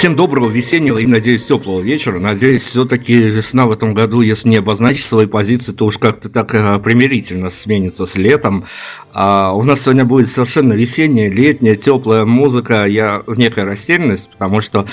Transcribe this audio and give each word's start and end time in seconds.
Всем 0.00 0.16
доброго 0.16 0.48
весеннего 0.48 0.96
и, 0.96 1.04
надеюсь, 1.04 1.44
теплого 1.44 1.82
вечера. 1.82 2.18
Надеюсь, 2.18 2.62
все-таки 2.62 3.12
весна 3.12 3.66
в 3.66 3.70
этом 3.70 3.92
году, 3.92 4.22
если 4.22 4.48
не 4.48 4.56
обозначить 4.56 5.04
свои 5.04 5.26
позиции, 5.26 5.72
то 5.72 5.84
уж 5.84 5.98
как-то 5.98 6.30
так 6.30 6.54
э, 6.54 6.78
примирительно 6.78 7.50
сменится 7.50 8.06
с 8.06 8.16
летом. 8.16 8.64
А 9.12 9.52
у 9.52 9.62
нас 9.62 9.82
сегодня 9.82 10.06
будет 10.06 10.28
совершенно 10.28 10.72
весенняя, 10.72 11.30
летняя, 11.30 11.76
теплая 11.76 12.24
музыка. 12.24 12.86
Я 12.86 13.22
в 13.26 13.38
некой 13.38 13.64
растерянности, 13.64 14.30
потому 14.32 14.62
что 14.62 14.86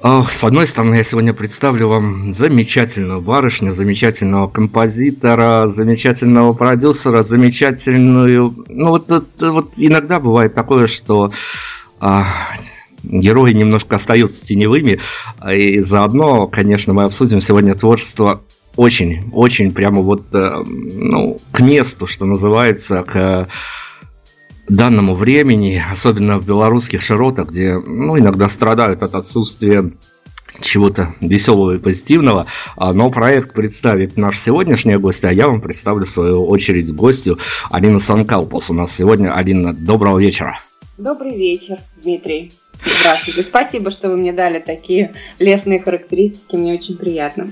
С 0.00 0.44
одной 0.44 0.68
стороны, 0.68 0.94
я 0.94 1.02
сегодня 1.02 1.34
представлю 1.34 1.88
вам 1.88 2.32
замечательную 2.32 3.20
барышню, 3.20 3.72
замечательного 3.72 4.46
композитора, 4.46 5.66
замечательного 5.66 6.52
продюсера, 6.52 7.24
замечательную... 7.24 8.54
Ну, 8.68 8.90
вот, 8.90 9.10
вот, 9.10 9.26
вот 9.40 9.72
иногда 9.76 10.20
бывает 10.20 10.54
такое, 10.54 10.86
что 10.86 11.32
а, 11.98 12.26
герои 13.04 13.52
немножко 13.52 13.96
остаются 13.96 14.44
теневыми, 14.44 14.98
и 15.52 15.80
заодно, 15.80 16.46
конечно, 16.46 16.92
мы 16.92 17.04
обсудим 17.04 17.40
сегодня 17.40 17.74
творчество 17.74 18.42
очень, 18.76 19.30
очень 19.32 19.72
прямо 19.72 20.00
вот, 20.00 20.34
э, 20.34 20.62
ну, 20.64 21.38
к 21.52 21.60
месту, 21.60 22.06
что 22.06 22.26
называется, 22.26 23.02
к 23.02 23.48
данному 24.68 25.14
времени, 25.14 25.82
особенно 25.92 26.38
в 26.38 26.46
белорусских 26.46 27.02
широтах, 27.02 27.50
где 27.50 27.78
ну, 27.78 28.18
иногда 28.18 28.48
страдают 28.48 29.02
от 29.02 29.14
отсутствия 29.14 29.90
чего-то 30.60 31.14
веселого 31.20 31.74
и 31.74 31.78
позитивного. 31.78 32.46
А, 32.76 32.92
но 32.92 33.10
проект 33.10 33.52
представит 33.52 34.16
наш 34.16 34.38
сегодняшний 34.38 34.96
гость, 34.96 35.24
а 35.24 35.32
я 35.32 35.48
вам 35.48 35.60
представлю 35.60 36.06
в 36.06 36.10
свою 36.10 36.46
очередь 36.46 36.94
гостю 36.94 37.38
Алина 37.70 37.98
Санкалпус. 37.98 38.70
У 38.70 38.74
нас 38.74 38.94
сегодня 38.94 39.34
Алина. 39.34 39.72
Доброго 39.72 40.18
вечера. 40.18 40.58
Добрый 40.96 41.36
вечер, 41.36 41.78
Дмитрий. 42.02 42.52
Здравствуйте. 42.84 43.44
Спасибо, 43.44 43.90
что 43.90 44.10
вы 44.10 44.16
мне 44.16 44.32
дали 44.32 44.58
такие 44.58 45.14
лестные 45.38 45.80
характеристики. 45.80 46.56
Мне 46.56 46.74
очень 46.74 46.96
приятно. 46.96 47.48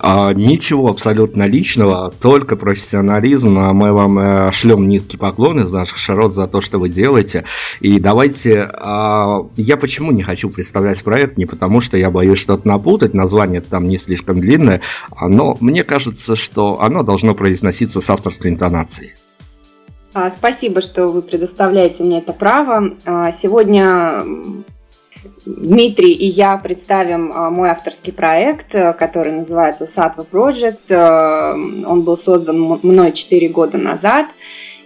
А, 0.00 0.32
ничего 0.32 0.88
абсолютно 0.88 1.46
личного, 1.46 2.12
только 2.20 2.56
профессионализм. 2.56 3.58
А 3.58 3.72
мы 3.72 3.92
вам 3.92 4.18
э, 4.18 4.52
шлем 4.52 4.88
низкий 4.88 5.16
поклон 5.16 5.60
из 5.60 5.72
наших 5.72 5.98
широт 5.98 6.34
за 6.34 6.46
то, 6.46 6.60
что 6.60 6.78
вы 6.78 6.88
делаете. 6.88 7.44
И 7.80 7.98
давайте... 7.98 8.68
А, 8.72 9.46
я 9.56 9.76
почему 9.76 10.12
не 10.12 10.22
хочу 10.22 10.50
представлять 10.50 11.02
проект? 11.02 11.38
Не 11.38 11.46
потому, 11.46 11.80
что 11.80 11.96
я 11.96 12.10
боюсь 12.10 12.38
что-то 12.38 12.66
напутать. 12.66 13.14
Название 13.14 13.60
там 13.60 13.86
не 13.86 13.96
слишком 13.96 14.40
длинное. 14.40 14.82
Но 15.20 15.56
мне 15.60 15.84
кажется, 15.84 16.36
что 16.36 16.80
оно 16.80 17.02
должно 17.02 17.34
произноситься 17.34 18.00
с 18.00 18.10
авторской 18.10 18.50
интонацией. 18.50 19.14
А, 20.14 20.30
спасибо, 20.30 20.80
что 20.80 21.08
вы 21.08 21.22
предоставляете 21.22 22.04
мне 22.04 22.18
это 22.18 22.32
право. 22.32 22.94
А, 23.04 23.32
сегодня 23.32 24.22
Дмитрий 25.44 26.12
и 26.12 26.26
я 26.26 26.56
представим 26.56 27.32
а, 27.34 27.50
мой 27.50 27.70
авторский 27.70 28.12
проект, 28.12 28.70
который 28.70 29.32
называется 29.32 29.84
Satva 29.84 30.24
Project. 30.30 31.84
Он 31.84 32.02
был 32.02 32.16
создан 32.16 32.60
мной 32.60 33.10
4 33.10 33.48
года 33.48 33.76
назад, 33.76 34.26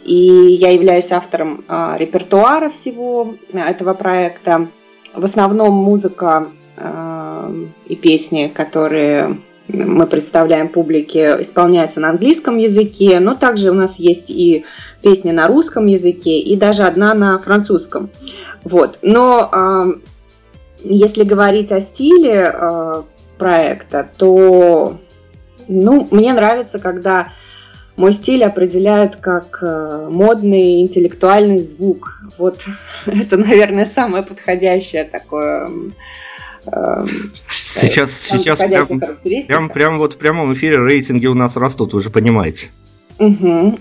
и 0.02 0.14
я 0.14 0.70
являюсь 0.70 1.12
автором 1.12 1.64
репертуара 1.68 2.70
всего 2.70 3.34
этого 3.52 3.92
проекта. 3.92 4.68
В 5.14 5.24
основном 5.24 5.74
музыка 5.74 6.48
и 7.86 7.96
песни, 7.96 8.48
которые 8.54 9.38
мы 9.68 10.06
представляем 10.06 10.68
публике, 10.68 11.36
исполняются 11.40 12.00
на 12.00 12.10
английском 12.10 12.56
языке, 12.56 13.20
но 13.20 13.34
также 13.34 13.70
у 13.70 13.74
нас 13.74 13.96
есть 13.98 14.30
и 14.30 14.64
песни 15.02 15.30
на 15.30 15.46
русском 15.46 15.86
языке 15.86 16.38
и 16.38 16.56
даже 16.56 16.84
одна 16.84 17.14
на 17.14 17.38
французском. 17.38 18.10
Вот. 18.64 18.98
Но 19.02 19.48
э, 19.52 19.84
если 20.84 21.24
говорить 21.24 21.72
о 21.72 21.80
стиле 21.80 22.52
э, 22.52 23.02
проекта, 23.36 24.08
то 24.16 24.98
ну, 25.68 26.08
мне 26.10 26.32
нравится, 26.32 26.78
когда 26.78 27.32
мой 27.96 28.12
стиль 28.12 28.44
определяют 28.44 29.16
как 29.16 29.58
э, 29.62 30.08
модный 30.10 30.80
интеллектуальный 30.80 31.58
звук. 31.58 32.20
Вот 32.38 32.60
это, 33.06 33.36
наверное, 33.36 33.90
самое 33.92 34.22
подходящее 34.22 35.04
такое 35.04 35.68
Сейчас, 37.46 38.12
сейчас 38.12 38.58
прям, 38.58 39.00
прям, 39.46 39.70
прям 39.70 39.98
вот 39.98 40.14
в 40.14 40.18
прямом 40.18 40.52
эфире 40.52 40.76
рейтинги 40.76 41.26
у 41.26 41.32
нас 41.34 41.56
растут, 41.56 41.94
вы 41.94 42.02
же 42.02 42.10
понимаете. 42.10 42.68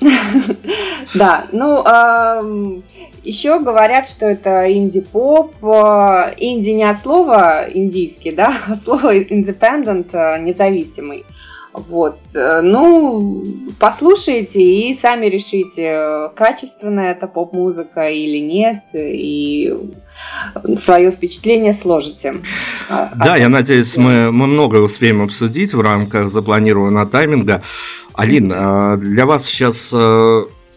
Да, 1.14 1.46
ну 1.52 1.84
еще 3.24 3.60
говорят, 3.60 4.08
что 4.08 4.26
это 4.26 4.72
инди-поп. 4.72 5.56
Инди 6.38 6.70
не 6.70 6.84
от 6.84 7.02
слова 7.02 7.68
индийский, 7.72 8.32
да, 8.32 8.58
от 8.68 8.84
слова 8.84 9.16
independent, 9.16 10.10
э, 10.14 10.42
независимый. 10.42 11.26
Вот. 11.74 12.18
Э, 12.34 12.62
ну, 12.62 13.44
послушайте 13.80 14.62
и 14.62 14.98
сами 15.00 15.28
решите, 15.28 16.32
качественная 16.36 17.12
это 17.12 17.28
поп-музыка 17.28 18.10
или 18.10 18.40
нет, 18.40 18.84
и 18.94 19.74
свое 20.78 21.12
впечатление 21.12 21.74
сложите. 21.74 22.36
А, 22.90 23.10
да, 23.16 23.34
а 23.34 23.38
я 23.38 23.50
надеюсь, 23.50 23.98
мы, 23.98 24.32
мы 24.32 24.48
многое 24.48 24.82
успеем 24.82 25.22
обсудить 25.22 25.74
в 25.74 25.82
рамках 25.82 26.32
запланированного 26.32 27.06
тайминга. 27.06 27.64
Алин, 28.14 28.52
а, 28.54 28.98
для 28.98 29.26
вас 29.26 29.46
сейчас 29.46 29.94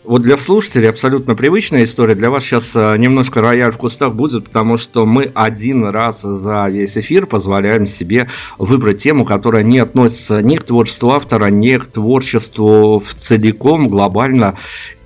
вот 0.04 0.22
для 0.22 0.36
слушателей 0.36 0.88
абсолютно 0.88 1.34
привычная 1.34 1.84
история. 1.84 2.14
Для 2.14 2.30
вас 2.30 2.44
сейчас 2.44 2.74
э, 2.74 2.96
немножко 2.96 3.40
рояль 3.40 3.72
в 3.72 3.76
кустах 3.76 4.14
будет, 4.14 4.46
потому 4.46 4.76
что 4.76 5.04
мы 5.04 5.30
один 5.34 5.86
раз 5.86 6.22
за 6.22 6.66
весь 6.68 6.96
эфир 6.96 7.26
позволяем 7.26 7.86
себе 7.86 8.26
выбрать 8.58 9.02
тему, 9.02 9.24
которая 9.24 9.62
не 9.62 9.78
относится 9.78 10.40
ни 10.42 10.56
к 10.56 10.64
творчеству 10.64 11.10
автора, 11.10 11.46
ни 11.46 11.76
к 11.76 11.86
творчеству 11.86 12.98
в 12.98 13.14
целиком, 13.14 13.88
глобально, 13.88 14.56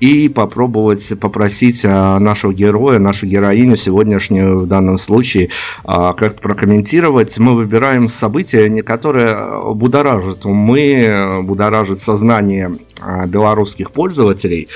и 0.00 0.29
попробовать 0.29 1.19
попросить 1.19 1.85
э, 1.85 2.19
нашего 2.19 2.52
героя, 2.52 2.99
нашу 2.99 3.26
героиню 3.26 3.76
сегодняшнюю 3.76 4.58
в 4.58 4.67
данном 4.67 4.99
случае 4.99 5.50
э, 5.85 6.12
как 6.17 6.40
прокомментировать. 6.40 7.37
Мы 7.38 7.55
выбираем 7.55 8.08
события, 8.08 8.82
которые 8.82 9.75
будоражат 9.75 10.47
умы, 10.47 11.40
будоражат 11.43 12.00
сознание 12.00 12.73
белорусских 13.27 13.91
пользователей 13.91 14.69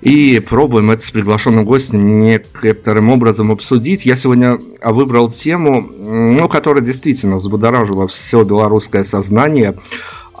и 0.00 0.40
пробуем 0.40 0.90
это 0.90 1.04
с 1.04 1.10
приглашенным 1.10 1.64
гостем 1.64 2.18
некоторым 2.18 3.10
образом 3.10 3.52
обсудить. 3.52 4.06
Я 4.06 4.16
сегодня 4.16 4.58
выбрал 4.82 5.30
тему, 5.30 5.82
ну, 5.82 6.48
которая 6.48 6.82
действительно 6.82 7.36
взбудоражила 7.36 8.08
все 8.08 8.42
белорусское 8.44 9.04
сознание. 9.04 9.76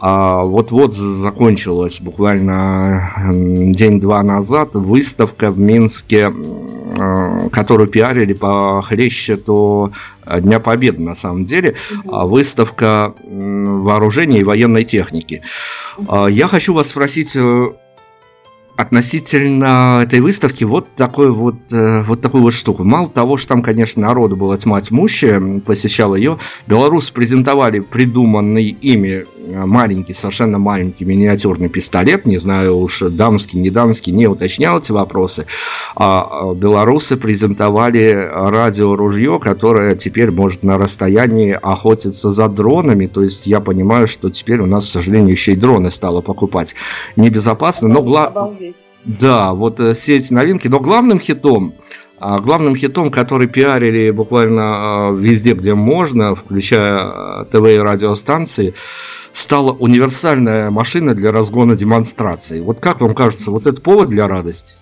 А 0.02 0.44
вот-вот 0.44 0.94
закончилась 0.94 2.00
буквально 2.00 3.10
день-два 3.28 4.22
назад 4.22 4.70
выставка 4.72 5.50
в 5.50 5.58
Минске, 5.58 6.32
которую 7.52 7.88
пиарили 7.88 8.32
по 8.32 8.82
хлещету 8.82 9.92
Дня 10.26 10.60
Победы 10.60 11.02
на 11.02 11.14
самом 11.14 11.44
деле, 11.44 11.74
угу. 12.04 12.28
выставка 12.28 13.14
вооружения 13.24 14.40
и 14.40 14.44
военной 14.44 14.84
техники. 14.84 15.42
А, 16.08 16.26
я 16.26 16.46
хочу 16.46 16.74
вас 16.74 16.88
спросить, 16.88 17.32
э, 17.34 17.72
относительно 18.76 20.00
этой 20.02 20.20
выставки 20.20 20.64
вот 20.64 20.88
такой 20.96 21.30
вот, 21.30 21.56
э, 21.70 22.02
вот 22.02 22.22
такую 22.22 22.42
вот 22.42 22.54
штуку. 22.54 22.82
Мало 22.84 23.08
того, 23.08 23.36
что 23.36 23.48
там, 23.48 23.62
конечно, 23.62 24.02
народу 24.02 24.36
было 24.36 24.56
тьма 24.56 24.80
тьмущая, 24.80 25.60
посещал 25.60 26.14
ее, 26.14 26.38
белорусы 26.66 27.12
презентовали 27.12 27.80
придуманный 27.80 28.68
ими 28.68 29.26
э, 29.36 29.64
маленький, 29.66 30.14
совершенно 30.14 30.58
маленький 30.58 31.04
миниатюрный 31.04 31.68
пистолет, 31.68 32.24
не 32.24 32.38
знаю 32.38 32.78
уж 32.78 33.00
дамский, 33.00 33.60
не 33.60 33.70
дамский, 33.70 34.12
не 34.12 34.26
уточнял 34.26 34.78
эти 34.78 34.92
вопросы, 34.92 35.46
а, 35.94 36.50
а 36.50 36.54
белорусы 36.54 37.16
презентовали 37.16 38.28
радиоружье, 38.32 39.38
которое 39.40 39.94
теперь 39.94 40.30
может 40.30 40.62
на 40.62 40.78
расстоянии 40.78 41.58
охотиться 41.60 42.30
за 42.30 42.48
дронами, 42.48 43.06
то 43.06 43.22
есть 43.22 43.46
я 43.46 43.60
понимаю, 43.60 44.06
что 44.06 44.30
теперь 44.30 44.60
у 44.60 44.66
нас, 44.66 44.86
к 44.86 44.90
сожалению, 44.90 45.32
еще 45.32 45.52
и 45.52 45.56
дроны 45.56 45.90
стало 45.90 46.22
покупать. 46.22 46.74
Небезопасно, 47.16 47.88
но 47.88 48.02
главное 48.02 48.69
да, 49.04 49.52
вот 49.52 49.80
э, 49.80 49.92
все 49.94 50.16
эти 50.16 50.32
новинки. 50.32 50.68
Но 50.68 50.80
главным 50.80 51.18
хитом, 51.18 51.74
а, 52.18 52.38
главным 52.38 52.76
хитом, 52.76 53.10
который 53.10 53.48
пиарили 53.48 54.10
буквально 54.10 54.62
а, 55.08 55.12
везде, 55.12 55.54
где 55.54 55.74
можно, 55.74 56.34
включая 56.34 56.98
а, 56.98 57.44
ТВ 57.46 57.66
и 57.66 57.78
радиостанции, 57.78 58.74
стала 59.32 59.72
универсальная 59.72 60.70
машина 60.70 61.14
для 61.14 61.32
разгона 61.32 61.76
демонстраций. 61.76 62.60
Вот 62.60 62.80
как 62.80 63.00
вам 63.00 63.14
кажется, 63.14 63.50
вот 63.50 63.66
это 63.66 63.80
повод 63.80 64.10
для 64.10 64.28
радости? 64.28 64.74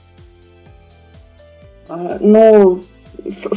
Ну, 2.21 2.83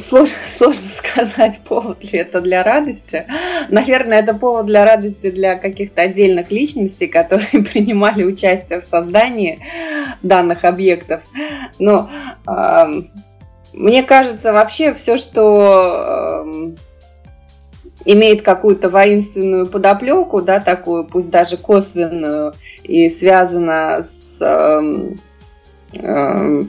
сложно, 0.08 0.36
сложно 0.58 0.90
сказать, 1.00 1.60
повод 1.64 2.04
ли 2.04 2.20
это 2.20 2.42
для 2.42 2.64
радости. 2.64 3.26
Наверное, 3.70 4.20
это 4.20 4.34
повод 4.34 4.66
для 4.66 4.86
радости 4.86 5.30
для 5.30 5.56
каких-то 5.56 6.04
отдельных 6.04 6.52
личностей, 6.52 7.08
которые 7.08 7.64
принимали 7.72 8.24
участие 8.24 8.82
в 8.82 8.86
создании 8.86 9.60
данных 10.22 10.66
объектов. 10.66 11.22
Но 11.80 12.10
э, 12.48 13.02
мне 13.74 14.04
кажется, 14.04 14.54
вообще 14.54 14.94
все, 14.94 15.18
что 15.18 16.44
э, 16.46 16.72
имеет 18.06 18.42
какую-то 18.42 18.90
воинственную 18.90 19.68
подоплеку, 19.68 20.42
да, 20.42 20.60
такую, 20.60 21.06
пусть 21.06 21.30
даже 21.30 21.58
косвенную, 21.58 22.54
и 22.84 23.10
связана 23.10 24.04
с 24.04 24.38
э, 25.94 26.64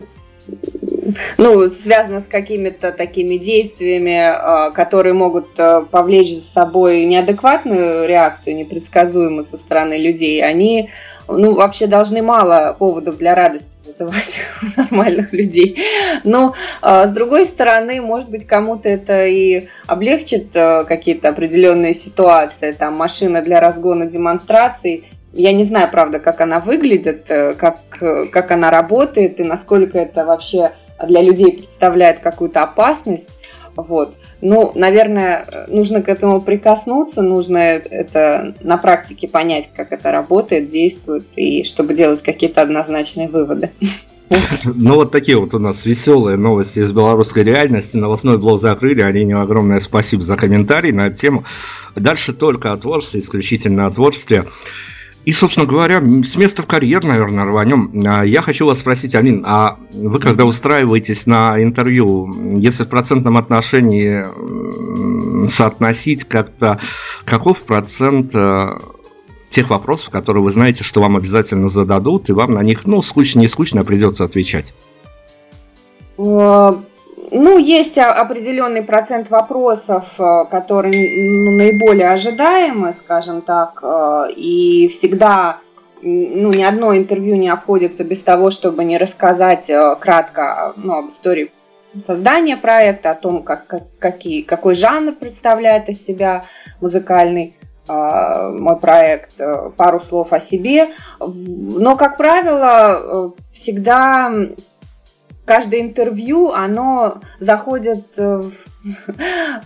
ну, 1.39 1.69
связано 1.69 2.21
с 2.21 2.27
какими-то 2.27 2.93
такими 2.93 3.37
действиями, 3.37 4.73
которые 4.73 5.13
могут 5.13 5.49
повлечь 5.91 6.35
за 6.35 6.53
собой 6.53 7.05
неадекватную 7.05 8.09
реакцию, 8.09 8.57
непредсказуемую 8.57 9.45
со 9.45 9.57
стороны 9.57 9.99
людей, 9.99 10.43
они 10.43 10.91
ну, 11.29 11.55
вообще 11.55 11.87
должны 11.87 12.23
мало 12.23 12.75
поводов 12.79 13.19
для 13.19 13.35
радости 13.35 13.71
вызывать 13.87 14.41
у 14.63 14.81
нормальных 14.81 15.33
людей. 15.33 15.79
Но, 16.25 16.55
а, 16.81 17.07
с 17.07 17.13
другой 17.13 17.47
стороны, 17.47 18.01
может 18.01 18.31
быть, 18.31 18.47
кому-то 18.47 18.89
это 18.89 19.27
и 19.27 19.69
облегчит 19.87 20.49
какие-то 20.53 21.29
определенные 21.29 21.95
ситуации, 21.95 22.73
там, 22.73 22.97
машина 22.97 23.43
для 23.43 23.61
разгона 23.61 24.07
демонстраций. 24.07 25.09
Я 25.33 25.53
не 25.53 25.65
знаю, 25.65 25.89
правда, 25.91 26.19
как 26.19 26.41
она 26.41 26.61
выглядит, 26.61 27.25
э, 27.29 27.55
как, 27.55 27.79
как 28.31 28.51
она 28.51 28.71
работает 28.71 29.41
и 29.41 29.45
насколько 29.45 29.99
это 29.99 30.25
вообще 30.25 30.73
для 31.07 31.23
людей 31.23 31.53
представляет 31.53 32.21
какую-то 32.21 32.63
опасность. 32.63 33.29
Вот. 33.75 34.15
Ну, 34.43 34.73
наверное, 34.75 35.67
нужно 35.69 36.03
к 36.03 36.09
этому 36.09 36.41
прикоснуться, 36.41 37.23
нужно 37.23 37.57
это 37.59 38.55
на 38.61 38.77
практике 38.77 39.29
понять, 39.29 39.71
как 39.75 39.93
это 39.93 40.11
работает, 40.11 40.71
действует, 40.71 41.25
и 41.37 41.65
чтобы 41.65 41.95
делать 41.95 42.23
какие-то 42.23 42.61
однозначные 42.61 43.29
выводы. 43.29 43.71
Ну 44.65 44.95
вот 44.95 45.13
такие 45.13 45.39
вот 45.39 45.55
у 45.55 45.59
нас 45.59 45.85
веселые 45.85 46.37
новости 46.37 46.81
из 46.81 46.91
белорусской 46.93 47.43
реальности. 47.43 47.97
Новостной 47.97 48.39
блог 48.39 48.61
закрыли. 48.61 49.03
Алене 49.03 49.35
огромное 49.35 49.79
спасибо 49.79 50.23
за 50.23 50.37
комментарий 50.37 50.93
на 50.93 51.09
эту 51.09 51.19
тему. 51.19 51.45
Дальше 51.97 52.33
только 52.33 52.73
о 52.73 52.77
творчестве, 52.79 53.21
исключительно 53.21 53.87
о 53.87 53.91
творчестве. 53.91 54.45
И, 55.25 55.33
собственно 55.33 55.67
говоря, 55.67 56.01
с 56.01 56.37
места 56.37 56.63
в 56.63 56.67
карьер, 56.67 57.05
наверное, 57.05 57.45
рванем. 57.45 57.93
А, 58.07 58.25
я 58.25 58.43
хочу 58.43 58.67
вас 58.67 58.81
спросить, 58.81 59.15
Алин, 59.15 59.45
а 59.47 59.79
вы 59.93 60.19
когда 60.19 60.45
устраиваетесь 60.45 61.27
на 61.27 61.63
интервью, 61.63 62.59
если 62.59 62.83
в 62.83 62.89
процентном 62.89 63.37
отношении 63.37 64.27
соотносить 65.47 66.25
как-то, 66.25 66.81
каков 67.25 67.63
процент 67.63 68.35
э, 68.35 68.79
тех 69.49 69.71
вопросов, 69.71 70.11
которые 70.11 70.43
вы 70.43 70.51
знаете, 70.51 70.83
что 70.83 71.01
вам 71.01 71.17
обязательно 71.17 71.69
зададут, 71.69 72.29
и 72.29 72.33
вам 72.33 72.55
на 72.55 72.63
них, 72.63 72.85
ну, 72.85 73.01
скучно, 73.03 73.41
не 73.41 73.49
скучно, 73.49 73.85
придется 73.85 74.25
отвечать? 74.25 74.75
Ну, 77.35 77.57
есть 77.57 77.97
определенный 77.97 78.83
процент 78.83 79.31
вопросов, 79.31 80.05
э, 80.19 80.45
которые 80.51 81.31
ну, 81.31 81.53
наиболее 81.53 82.11
ожидаемы, 82.11 82.95
скажем 83.03 83.41
так, 83.41 83.79
э, 83.83 84.33
и 84.37 84.89
всегда 84.89 85.59
ну, 86.03 86.53
ни 86.53 86.63
одно 86.63 86.95
интервью 86.95 87.37
не 87.37 87.49
обходится 87.49 88.05
без 88.05 88.21
того, 88.21 88.51
чтобы 88.51 88.85
не 88.85 88.99
рассказать 88.99 89.71
э, 89.71 89.97
кратко 89.99 90.75
ну, 90.77 90.99
об 90.99 91.09
истории 91.09 91.51
создания 92.07 92.59
проекта, 92.59 93.13
о 93.13 93.15
том, 93.15 93.43
как, 93.43 93.67
как, 93.67 93.83
какие, 93.99 94.43
какой 94.43 94.75
жанр 94.75 95.13
представляет 95.13 95.89
из 95.89 96.05
себя 96.05 96.45
музыкальный 96.81 97.57
мой 97.89 98.77
проект, 98.77 99.33
пару 99.77 100.01
слов 100.01 100.33
о 100.33 100.39
себе. 100.39 100.91
Но, 101.19 101.97
как 101.97 102.17
правило, 102.17 103.35
всегда 103.53 104.33
каждое 105.45 105.81
интервью, 105.81 106.51
оно 106.51 107.21
заходит 107.41 108.05
э, 108.17 108.43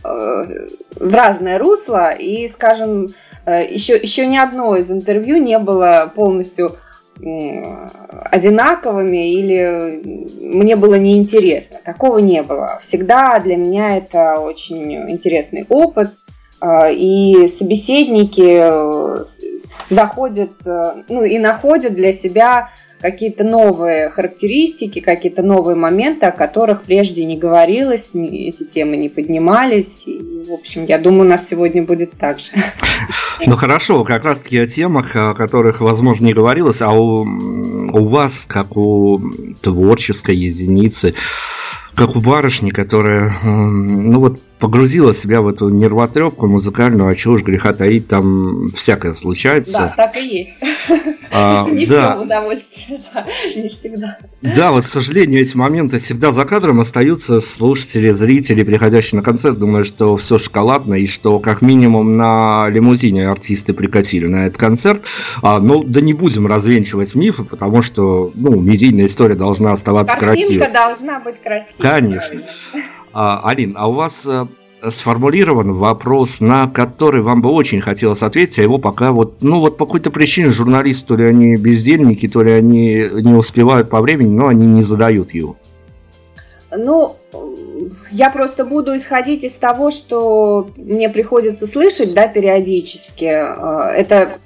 в 0.02 0.66
разное 1.14 1.58
русло, 1.58 2.10
и, 2.10 2.48
скажем, 2.48 3.08
еще, 3.46 3.94
э, 3.94 4.00
еще 4.02 4.26
ни 4.26 4.36
одно 4.36 4.76
из 4.76 4.90
интервью 4.90 5.38
не 5.38 5.58
было 5.58 6.12
полностью 6.14 6.76
одинаковыми 7.18 9.32
или 9.32 10.02
мне 10.42 10.76
было 10.76 10.96
неинтересно. 10.96 11.78
Такого 11.82 12.18
не 12.18 12.42
было. 12.42 12.78
Всегда 12.82 13.38
для 13.38 13.56
меня 13.56 13.96
это 13.96 14.38
очень 14.38 15.10
интересный 15.10 15.64
опыт, 15.70 16.10
э, 16.60 16.92
и 16.92 17.48
собеседники 17.48 18.62
заходят, 19.88 20.50
ну 21.08 21.24
и 21.24 21.38
находят 21.38 21.94
для 21.94 22.12
себя 22.12 22.68
какие-то 23.00 23.44
новые 23.44 24.10
характеристики, 24.10 25.00
какие-то 25.00 25.42
новые 25.42 25.76
моменты, 25.76 26.26
о 26.26 26.32
которых 26.32 26.82
прежде 26.82 27.24
не 27.24 27.36
говорилось, 27.36 28.10
эти 28.14 28.64
темы 28.64 28.96
не 28.96 29.08
поднимались. 29.08 30.02
И, 30.06 30.44
в 30.48 30.52
общем, 30.52 30.84
я 30.86 30.98
думаю, 30.98 31.22
у 31.22 31.30
нас 31.30 31.46
сегодня 31.48 31.82
будет 31.82 32.12
так 32.12 32.38
же. 32.38 32.50
Ну 33.46 33.56
хорошо, 33.56 34.02
как 34.04 34.24
раз 34.24 34.40
таки 34.40 34.58
о 34.58 34.66
темах, 34.66 35.14
о 35.14 35.34
которых, 35.34 35.80
возможно, 35.80 36.26
не 36.26 36.32
говорилось, 36.32 36.80
а 36.80 36.92
у, 36.92 37.22
у 37.22 38.08
вас, 38.08 38.46
как 38.48 38.76
у 38.76 39.20
творческой 39.60 40.36
единицы, 40.36 41.14
как 41.94 42.16
у 42.16 42.20
барышни, 42.20 42.70
которая, 42.70 43.34
ну 43.42 44.20
вот, 44.20 44.40
погрузила 44.58 45.14
себя 45.14 45.40
в 45.40 45.48
эту 45.48 45.68
нервотрепку 45.68 46.46
музыкальную, 46.46 47.10
а 47.10 47.14
чего 47.14 47.34
уж 47.34 47.42
греха 47.42 47.72
таить, 47.72 48.08
там 48.08 48.68
всякое 48.68 49.14
случается. 49.14 49.92
Да, 49.96 50.06
так 50.08 50.16
и 50.16 50.38
есть. 50.38 50.50
А, 51.38 51.68
не 51.70 51.86
да. 51.86 52.12
все 52.12 52.22
удовольствие, 52.22 53.00
да, 53.12 53.26
не 53.54 53.68
всегда. 53.68 54.18
Да, 54.40 54.72
вот, 54.72 54.84
к 54.84 54.86
сожалению, 54.86 55.42
эти 55.42 55.56
моменты 55.56 55.98
всегда 55.98 56.32
за 56.32 56.44
кадром 56.44 56.80
остаются 56.80 57.40
слушатели, 57.40 58.10
зрители, 58.10 58.62
приходящие 58.62 59.18
на 59.18 59.24
концерт, 59.24 59.58
думают, 59.58 59.86
что 59.86 60.16
все 60.16 60.38
шоколадно, 60.38 60.94
и 60.94 61.06
что 61.06 61.38
как 61.38 61.60
минимум 61.62 62.16
на 62.16 62.68
лимузине 62.68 63.28
артисты 63.28 63.74
прикатили 63.74 64.26
на 64.26 64.46
этот 64.46 64.58
концерт. 64.58 65.02
А, 65.42 65.60
ну, 65.60 65.84
да 65.84 66.00
не 66.00 66.14
будем 66.14 66.46
развенчивать 66.46 67.14
мифы, 67.14 67.44
потому 67.44 67.82
что, 67.82 68.32
ну, 68.34 68.58
медийная 68.58 69.06
история 69.06 69.34
должна 69.34 69.72
оставаться 69.72 70.16
Картинка 70.16 70.64
красивой. 70.64 70.72
должна 70.72 71.20
быть 71.20 71.40
красивой. 71.42 71.74
Конечно. 71.78 72.42
А, 73.12 73.48
Алин, 73.48 73.74
а 73.76 73.88
у 73.88 73.92
вас 73.94 74.24
э, 74.26 74.46
сформулирован 74.88 75.72
вопрос, 75.74 76.40
на 76.40 76.68
который 76.68 77.22
вам 77.22 77.42
бы 77.42 77.50
очень 77.50 77.80
хотелось 77.80 78.22
ответить, 78.22 78.58
а 78.58 78.62
его 78.62 78.78
пока 78.78 79.12
вот, 79.12 79.42
ну 79.42 79.60
вот 79.60 79.76
по 79.76 79.86
какой-то 79.86 80.10
причине 80.10 80.50
журналисты, 80.50 81.06
то 81.08 81.16
ли 81.16 81.24
они 81.24 81.56
бездельники, 81.56 82.28
то 82.28 82.42
ли 82.42 82.52
они 82.52 83.08
не 83.12 83.34
успевают 83.34 83.88
по 83.88 84.00
времени, 84.00 84.36
но 84.36 84.48
они 84.48 84.66
не 84.66 84.82
задают 84.82 85.32
его. 85.32 85.56
Ну, 86.76 87.16
я 88.10 88.30
просто 88.30 88.64
буду 88.64 88.96
исходить 88.96 89.44
из 89.44 89.52
того, 89.52 89.90
что 89.90 90.68
мне 90.76 91.08
приходится 91.08 91.66
слышать, 91.66 92.12
да, 92.14 92.28
периодически. 92.28 93.24
Э, 93.24 93.92
это 93.96 94.38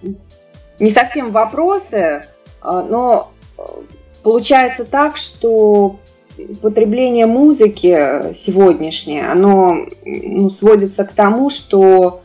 не 0.79 0.91
совсем 0.91 1.31
вопросы, 1.31 1.97
э, 1.97 2.23
но 2.63 3.31
получается 4.23 4.85
так, 4.85 5.17
что 5.17 5.99
потребление 6.63 7.27
музыки 7.27 8.35
сегодняшнее, 8.35 9.29
оно 9.31 9.87
ну, 10.05 10.51
сводится 10.51 11.05
к 11.05 11.13
тому, 11.13 11.51
что 11.51 12.21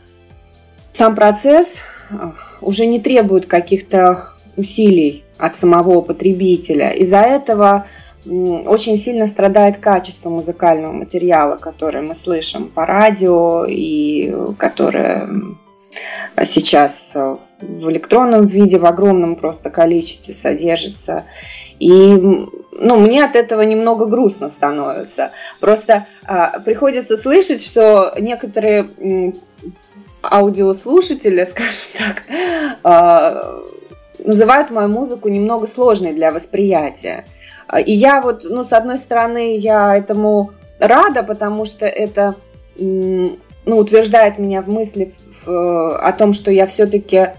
сам 0.92 1.14
процесс 1.14 1.66
э, 2.10 2.14
уже 2.60 2.86
не 2.86 3.00
требует 3.00 3.46
каких-то 3.46 4.30
усилий 4.56 5.24
от 5.38 5.56
самого 5.56 6.00
потребителя. 6.00 6.90
Из-за 6.90 7.18
этого 7.18 7.86
очень 8.26 8.98
сильно 8.98 9.26
страдает 9.26 9.78
качество 9.78 10.30
музыкального 10.30 10.92
материала, 10.92 11.56
который 11.56 12.02
мы 12.02 12.14
слышим 12.14 12.68
по 12.68 12.84
радио 12.84 13.64
и 13.68 14.34
которое 14.58 15.28
сейчас 16.44 17.12
в 17.14 17.90
электронном 17.90 18.46
виде 18.46 18.78
в 18.78 18.86
огромном 18.86 19.36
просто 19.36 19.70
количестве 19.70 20.34
содержится. 20.34 21.24
И 21.78 22.16
ну, 22.78 22.98
мне 22.98 23.24
от 23.24 23.36
этого 23.36 23.62
немного 23.62 24.06
грустно 24.06 24.48
становится. 24.48 25.32
Просто 25.60 26.06
а, 26.24 26.60
приходится 26.60 27.16
слышать, 27.16 27.62
что 27.62 28.14
некоторые 28.18 28.88
м, 28.98 29.34
аудиослушатели, 30.22 31.44
скажем 31.50 31.84
так, 31.98 32.22
а, 32.82 33.62
называют 34.24 34.70
мою 34.70 34.88
музыку 34.88 35.28
немного 35.28 35.66
сложной 35.66 36.12
для 36.12 36.30
восприятия. 36.30 37.24
И 37.84 37.92
я 37.92 38.20
вот, 38.20 38.44
ну, 38.44 38.64
с 38.64 38.72
одной 38.72 38.98
стороны, 38.98 39.56
я 39.56 39.96
этому 39.96 40.52
рада, 40.78 41.22
потому 41.24 41.64
что 41.64 41.84
это, 41.84 42.36
ну, 42.78 43.36
утверждает 43.66 44.38
меня 44.38 44.62
в 44.62 44.68
мысли 44.68 45.14
в, 45.44 45.98
о 45.98 46.12
том, 46.12 46.32
что 46.32 46.52
я 46.52 46.66
все-таки 46.66 47.30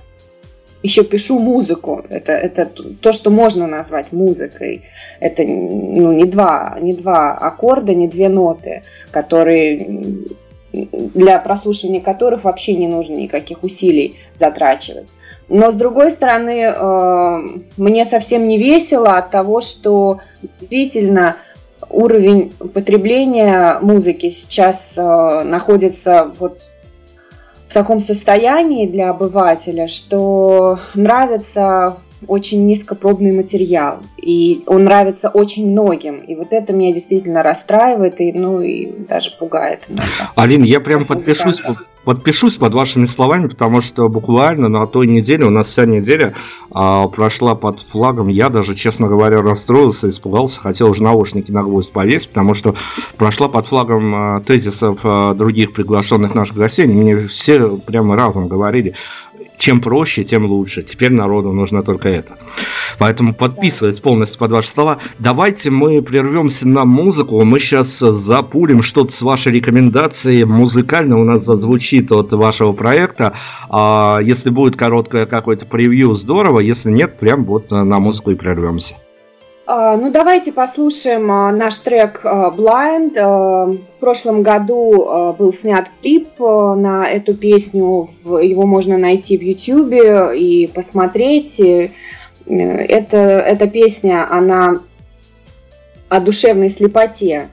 еще 0.83 1.03
пишу 1.03 1.39
музыку. 1.39 2.03
Это, 2.09 2.33
это 2.33 2.65
то, 2.65 3.11
что 3.11 3.29
можно 3.29 3.67
назвать 3.67 4.11
музыкой. 4.11 4.83
Это 5.19 5.43
ну, 5.43 6.13
не, 6.13 6.25
два, 6.25 6.77
не 6.79 6.93
два 6.93 7.33
аккорда, 7.33 7.93
не 7.93 8.07
две 8.07 8.29
ноты, 8.29 8.83
которые 9.11 10.25
для 10.71 11.39
прослушивания 11.39 12.01
которых 12.01 12.43
вообще 12.43 12.75
не 12.75 12.87
нужно 12.87 13.15
никаких 13.15 13.63
усилий 13.63 14.15
затрачивать. 14.39 15.07
Но 15.49 15.71
с 15.71 15.75
другой 15.75 16.11
стороны, 16.11 16.73
э, 16.75 17.37
мне 17.77 18.05
совсем 18.05 18.47
не 18.47 18.57
весело 18.57 19.17
от 19.17 19.31
того, 19.31 19.61
что 19.61 20.19
действительно 20.59 21.37
уровень 21.89 22.51
потребления 22.73 23.77
музыки 23.81 24.29
сейчас 24.29 24.93
э, 24.97 25.43
находится 25.43 26.31
вот 26.37 26.59
таком 27.77 28.01
состоянии 28.01 28.87
для 28.87 29.11
обывателя, 29.11 29.87
что 29.87 30.79
нравится 30.95 31.97
очень 32.25 32.65
низкопробный 32.65 33.31
материал, 33.31 33.99
и 34.17 34.63
он 34.65 34.85
нравится 34.85 35.29
очень 35.29 35.69
многим, 35.69 36.17
и 36.17 36.33
вот 36.33 36.53
это 36.53 36.73
меня 36.73 36.91
действительно 36.91 37.43
расстраивает, 37.43 38.19
и, 38.19 38.33
ну, 38.33 38.61
и 38.61 38.87
даже 38.87 39.29
пугает. 39.37 39.81
Иногда. 39.87 40.31
Алина, 40.35 40.63
я 40.63 40.79
прям 40.79 41.05
подпишусь, 41.05 41.61
подпишусь 42.07 42.55
под 42.55 42.73
вашими 42.73 43.03
словами, 43.03 43.47
потому 43.47 43.81
что 43.81 44.07
буквально 44.07 44.69
на 44.69 44.87
той 44.87 45.07
неделе, 45.07 45.43
у 45.43 45.49
нас 45.49 45.67
вся 45.67 45.85
неделя 45.85 46.35
а, 46.71 47.05
прошла 47.09 47.53
под 47.53 47.81
флагом, 47.81 48.29
я 48.29 48.47
даже, 48.47 48.75
честно 48.75 49.09
говоря, 49.09 49.41
расстроился, 49.41 50.07
испугался, 50.07 50.61
хотел 50.61 50.89
уже 50.89 51.03
наушники 51.03 51.51
на 51.51 51.63
гвоздь 51.63 51.91
повесить, 51.91 52.29
потому 52.29 52.53
что 52.53 52.75
прошла 53.17 53.49
под 53.49 53.67
флагом 53.67 54.15
а, 54.15 54.39
тезисов 54.39 55.01
а, 55.03 55.33
других 55.33 55.73
приглашенных 55.73 56.33
наших 56.33 56.55
гостей, 56.55 56.85
мне 56.85 57.27
все 57.27 57.75
прямо 57.75 58.15
разом 58.15 58.47
говорили, 58.47 58.95
чем 59.57 59.81
проще, 59.81 60.23
тем 60.23 60.45
лучше. 60.45 60.83
Теперь 60.83 61.11
народу 61.11 61.51
нужно 61.51 61.83
только 61.83 62.09
это. 62.09 62.37
Поэтому 62.99 63.33
подписываясь 63.33 63.99
полностью 63.99 64.39
под 64.39 64.51
ваши 64.51 64.69
слова, 64.69 64.99
давайте 65.19 65.69
мы 65.69 66.01
прервемся 66.01 66.67
на 66.67 66.85
музыку. 66.85 67.43
Мы 67.43 67.59
сейчас 67.59 67.99
запулим 67.99 68.81
что-то 68.81 69.11
с 69.11 69.21
вашей 69.21 69.51
рекомендацией. 69.53 70.45
Музыкально 70.45 71.19
у 71.19 71.23
нас 71.23 71.43
зазвучит 71.43 72.11
от 72.11 72.31
вашего 72.33 72.73
проекта. 72.73 73.33
А 73.69 74.19
если 74.21 74.49
будет 74.49 74.75
короткое 74.75 75.25
какое-то 75.25 75.65
превью, 75.65 76.13
здорово. 76.13 76.59
Если 76.59 76.91
нет, 76.91 77.17
прям 77.19 77.45
вот 77.45 77.71
на 77.71 77.99
музыку 77.99 78.31
и 78.31 78.35
прервемся. 78.35 78.95
А, 79.69 79.97
ну, 79.97 80.09
давайте 80.09 80.53
послушаем 80.53 81.29
а, 81.29 81.51
наш 81.51 81.77
трек 81.79 82.21
а, 82.23 82.51
Blind. 82.51 83.15
В 83.17 83.99
прошлом 83.99 84.41
году 84.41 85.35
был 85.37 85.51
снят 85.51 85.89
клип 86.01 86.39
на 86.39 87.05
эту 87.09 87.35
песню. 87.35 88.09
Его 88.23 88.65
можно 88.65 88.97
найти 88.97 89.37
в 89.37 89.41
YouTube 89.41 90.33
и 90.33 90.71
посмотреть. 90.73 91.59
Это, 91.59 93.17
эта 93.17 93.67
песня, 93.67 94.25
она 94.29 94.75
о 96.07 96.21
душевной 96.21 96.69
слепоте 96.69 97.49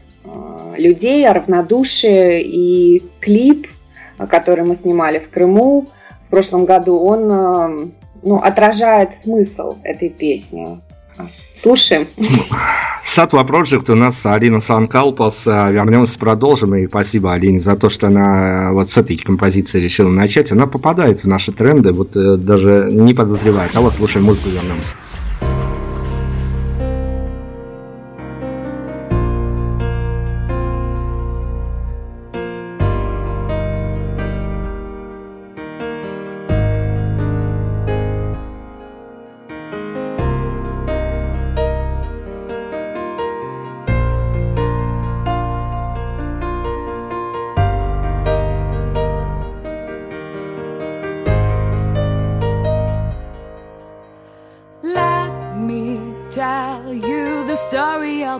людей, 0.77 1.27
о 1.27 1.35
равнодушии. 1.35 2.43
И 2.43 3.03
клип, 3.21 3.67
который 4.29 4.65
мы 4.65 4.77
снимали 4.77 5.19
в 5.19 5.31
Крыму 5.31 5.89
в 6.29 6.31
прошлом 6.31 6.65
году, 6.65 6.97
он 6.97 7.93
ну, 8.23 8.37
отражает 8.37 9.17
смысл 9.21 9.75
этой 9.83 10.11
песни. 10.11 10.79
Слушаем. 11.55 12.09
Сатва 13.03 13.43
Project 13.43 13.91
у 13.91 13.95
нас 13.95 14.25
Алина 14.27 14.61
Санкалпас. 14.61 15.47
Вернемся, 15.47 16.19
продолжим. 16.19 16.75
И 16.75 16.87
спасибо 16.87 17.33
Алине 17.33 17.59
за 17.59 17.77
то, 17.77 17.89
что 17.89 18.09
она 18.09 18.73
вот 18.73 18.89
с 18.89 18.99
этой 18.99 19.17
композиции 19.17 19.81
решила 19.81 20.11
начать. 20.11 20.53
Она 20.53 20.67
попадает 20.67 21.23
в 21.23 21.29
наши 21.29 21.53
тренды, 21.53 21.93
вот 21.93 22.17
э, 22.17 22.37
даже 22.37 22.89
не 22.91 23.15
подозревает. 23.15 23.77
А 23.77 23.81
вот 23.81 23.95
слушаем 23.95 24.27
музыку, 24.27 24.49
вернемся. 24.49 24.97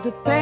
the 0.05 0.34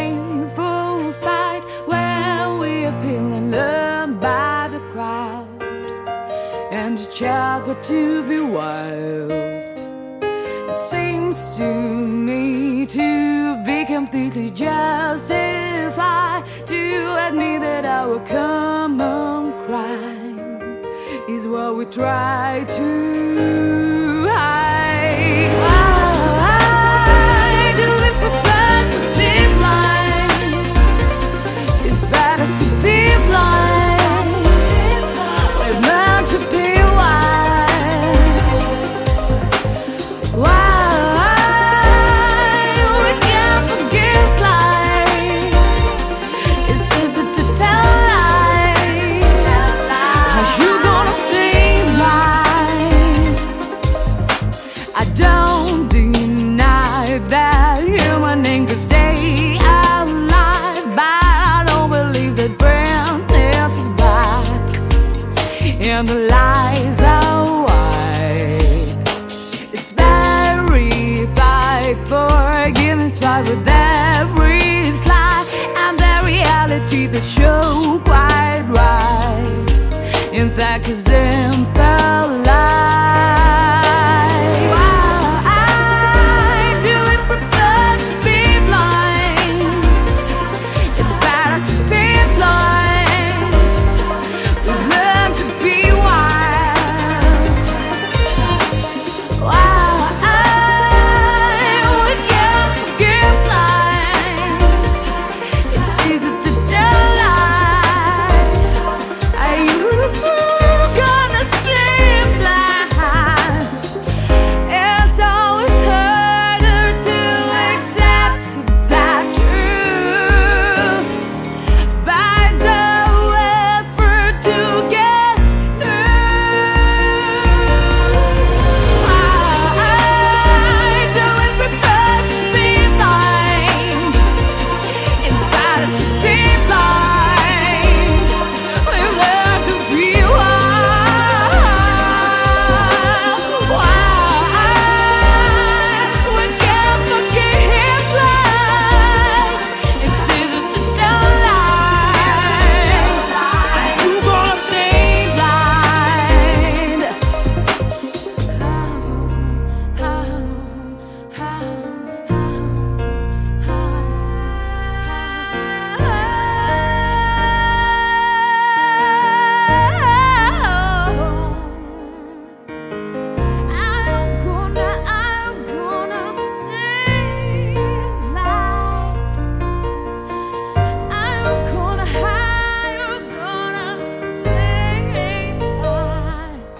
future 77.24 77.53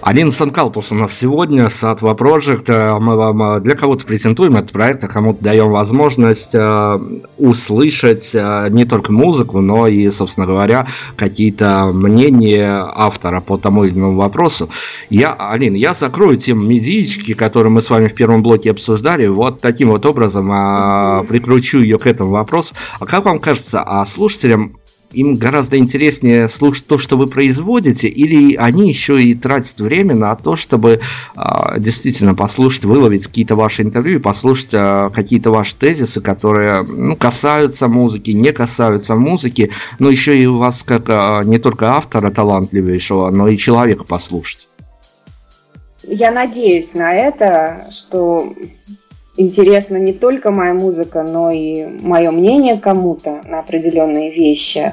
Алина 0.06 0.30
Санкалпус 0.30 0.92
у 0.92 0.96
нас 0.96 1.18
сегодня, 1.18 1.70
Сатва 1.70 2.12
Project. 2.12 2.64
Э, 2.66 2.98
мы 2.98 3.16
вам 3.16 3.62
для 3.62 3.74
кого-то 3.74 4.04
презентуем 4.04 4.54
этот 4.54 4.70
проект, 4.70 5.02
а 5.02 5.08
кому-то 5.08 5.42
даем 5.42 5.70
возможность 5.70 6.54
услышать 7.38 8.34
не 8.34 8.84
только 8.84 9.12
музыку, 9.12 9.62
но 9.62 9.86
и, 9.86 10.10
собственно 10.10 10.46
говоря, 10.46 10.86
какие-то 11.16 11.86
мнения 11.86 12.86
автора 12.86 13.40
по 13.40 13.56
тому 13.56 13.84
или 13.84 13.94
иному 13.94 14.18
вопросу. 14.18 14.68
Я, 15.08 15.32
Алина, 15.32 15.76
я 15.76 15.94
закрою 15.94 16.36
тему 16.36 16.64
медички, 16.64 17.32
которую 17.32 17.72
мы 17.72 17.80
с 17.80 17.88
вами 17.88 18.08
в 18.08 18.14
первом 18.14 18.42
блоке 18.42 18.72
обсуждали, 18.72 19.26
вот 19.26 19.62
таким 19.62 19.88
вот 19.88 20.04
образом 20.04 20.48
прикручу 21.26 21.78
ее 21.78 21.98
к 21.98 22.06
этому 22.06 22.30
вопросу. 22.32 22.74
А 23.00 23.06
как 23.06 23.24
вам 23.24 23.38
кажется, 23.38 23.82
а 23.82 24.04
слушателям 24.04 24.76
им 25.14 25.36
гораздо 25.36 25.78
интереснее 25.78 26.48
слушать 26.48 26.86
то, 26.86 26.98
что 26.98 27.16
вы 27.16 27.26
производите, 27.26 28.08
или 28.08 28.54
они 28.56 28.88
еще 28.88 29.22
и 29.22 29.34
тратят 29.34 29.80
время 29.80 30.14
на 30.14 30.34
то, 30.36 30.56
чтобы 30.56 31.00
э, 31.36 31.40
действительно 31.78 32.34
послушать, 32.34 32.84
выловить 32.84 33.26
какие-то 33.26 33.56
ваши 33.56 33.82
интервью 33.82 34.18
и 34.18 34.22
послушать 34.22 34.70
э, 34.72 35.10
какие-то 35.14 35.50
ваши 35.50 35.76
тезисы, 35.76 36.20
которые 36.20 36.82
ну, 36.82 37.16
касаются 37.16 37.88
музыки, 37.88 38.30
не 38.30 38.52
касаются 38.52 39.14
музыки, 39.14 39.70
но 39.98 40.10
еще 40.10 40.38
и 40.38 40.46
у 40.46 40.58
вас 40.58 40.82
как 40.82 41.08
э, 41.08 41.42
не 41.44 41.58
только 41.58 41.92
автора 41.92 42.30
талантливейшего, 42.30 43.30
но 43.30 43.48
и 43.48 43.56
человека 43.56 44.04
послушать. 44.04 44.68
Я 46.06 46.30
надеюсь 46.30 46.94
на 46.94 47.14
это, 47.14 47.88
что 47.90 48.52
интересна 49.36 49.96
не 49.96 50.12
только 50.12 50.50
моя 50.50 50.74
музыка, 50.74 51.22
но 51.22 51.50
и 51.50 51.84
мое 51.84 52.30
мнение 52.30 52.78
кому-то 52.78 53.40
на 53.44 53.60
определенные 53.60 54.32
вещи. 54.32 54.92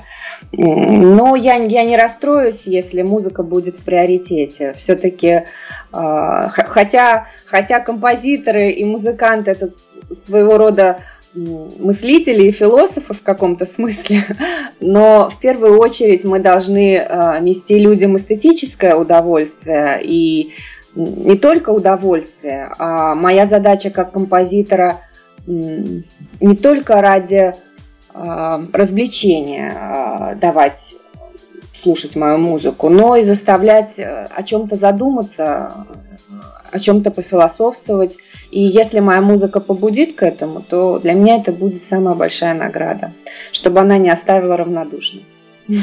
Но 0.51 1.36
я, 1.36 1.56
я 1.56 1.84
не 1.84 1.95
расстроюсь, 1.95 2.63
если 2.65 3.04
музыка 3.04 3.43
будет 3.43 3.77
в 3.77 3.84
приоритете. 3.84 4.73
Все-таки, 4.77 5.27
э, 5.27 5.43
хотя, 5.93 7.27
хотя 7.45 7.80
композиторы 7.80 8.71
и 8.71 8.84
музыканты 8.84 9.51
это 9.51 9.69
своего 10.12 10.58
рода 10.58 10.99
мыслители 11.34 12.47
и 12.47 12.51
философы 12.51 13.13
в 13.13 13.21
каком-то 13.21 13.65
смысле, 13.65 14.25
но 14.82 15.30
в 15.30 15.39
первую 15.39 15.77
очередь 15.80 16.25
мы 16.25 16.39
должны 16.39 16.97
э, 16.97 17.39
нести 17.39 17.77
людям 17.77 18.17
эстетическое 18.17 18.95
удовольствие 18.95 19.99
и 20.04 20.54
не 20.95 21.38
только 21.38 21.69
удовольствие, 21.69 22.71
а 22.77 23.15
моя 23.15 23.45
задача 23.45 23.89
как 23.89 24.12
композитора 24.12 24.99
не 25.47 26.56
только 26.56 27.01
ради 27.01 27.56
а, 28.13 28.62
развлечения 28.73 29.73
а, 29.75 30.36
давать 30.36 30.95
слушать 31.82 32.15
мою 32.15 32.38
музыку, 32.38 32.89
но 32.89 33.15
и 33.15 33.23
заставлять 33.23 33.97
э, 33.97 34.27
о 34.30 34.43
чем-то 34.43 34.75
задуматься, 34.75 35.73
о 36.71 36.80
чем-то 36.80 37.10
пофилософствовать. 37.10 38.17
И 38.51 38.62
если 38.62 38.99
моя 38.99 39.21
музыка 39.21 39.60
побудит 39.60 40.15
к 40.15 40.21
этому, 40.21 40.62
то 40.62 40.99
для 40.99 41.13
меня 41.13 41.38
это 41.38 41.51
будет 41.51 41.82
самая 41.84 42.13
большая 42.13 42.54
награда, 42.54 43.13
чтобы 43.51 43.80
она 43.80 43.97
не 43.97 44.12
оставила 44.12 44.58
равнодушным. 44.58 45.23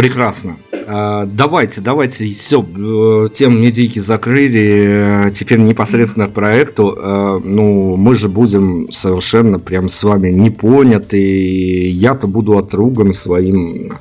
Прекрасно. 0.00 0.56
А, 0.86 1.26
давайте, 1.26 1.82
давайте, 1.82 2.24
все, 2.32 2.62
э, 2.62 3.28
тему 3.34 3.58
медийки 3.58 3.98
закрыли. 3.98 5.30
Теперь 5.30 5.58
непосредственно 5.58 6.26
к 6.26 6.32
проекту. 6.32 6.96
А, 6.96 7.38
ну, 7.38 7.96
мы 7.96 8.14
же 8.14 8.30
будем 8.30 8.90
совершенно 8.90 9.58
прям 9.58 9.90
с 9.90 10.02
вами 10.02 10.30
не 10.30 10.48
поняты. 10.48 11.90
Я-то 11.90 12.28
буду 12.28 12.56
отруган 12.56 13.12
своим, 13.12 13.92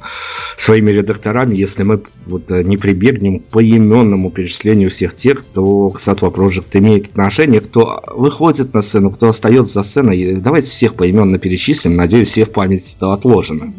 своими 0.56 0.92
редакторами, 0.92 1.54
если 1.54 1.84
мы 1.84 2.02
вот 2.26 2.50
не 2.50 2.78
прибегнем 2.78 3.40
к 3.40 3.48
поименному 3.48 4.32
перечислению 4.32 4.92
всех 4.92 5.14
тех, 5.14 5.42
кто 5.42 5.90
к 5.90 6.00
Сатва 6.00 6.30
Project 6.30 6.68
имеет 6.76 7.08
отношение, 7.08 7.60
кто 7.60 8.02
выходит 8.08 8.74
на 8.74 8.84
сцену, 8.84 9.12
кто 9.12 9.28
остается 9.28 9.74
за 9.74 9.84
сценой. 9.84 10.36
Давайте 10.36 10.70
всех 10.70 10.94
поименно 10.94 11.40
перечислим. 11.40 11.98
Надеюсь, 11.98 12.30
все 12.30 12.46
в 12.46 12.52
памяти 12.54 12.96
отложено. 13.02 13.74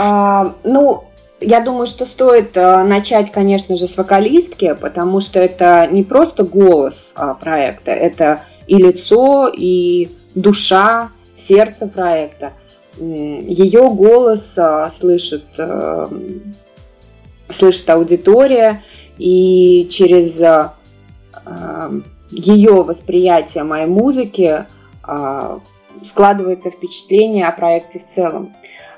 А, 0.00 0.54
ну, 0.62 1.07
я 1.40 1.60
думаю, 1.60 1.86
что 1.86 2.06
стоит 2.06 2.56
э, 2.56 2.82
начать, 2.82 3.30
конечно 3.30 3.76
же, 3.76 3.86
с 3.86 3.96
вокалистки, 3.96 4.74
потому 4.74 5.20
что 5.20 5.38
это 5.38 5.86
не 5.86 6.02
просто 6.02 6.44
голос 6.44 7.12
а, 7.14 7.34
проекта, 7.34 7.92
это 7.92 8.42
и 8.66 8.76
лицо, 8.76 9.48
и 9.48 10.10
душа, 10.34 11.10
сердце 11.48 11.86
проекта. 11.86 12.52
Ее 12.98 13.88
голос 13.90 14.52
а, 14.56 14.90
слышит, 14.90 15.44
э, 15.58 16.06
слышит 17.50 17.88
аудитория, 17.88 18.82
и 19.16 19.88
через 19.90 20.40
а, 20.40 20.74
ее 22.30 22.82
восприятие 22.82 23.64
моей 23.64 23.86
музыки 23.86 24.66
складывается 26.04 26.70
впечатление 26.70 27.48
о 27.48 27.52
проекте 27.52 28.00
в 28.00 28.14
целом. 28.14 28.52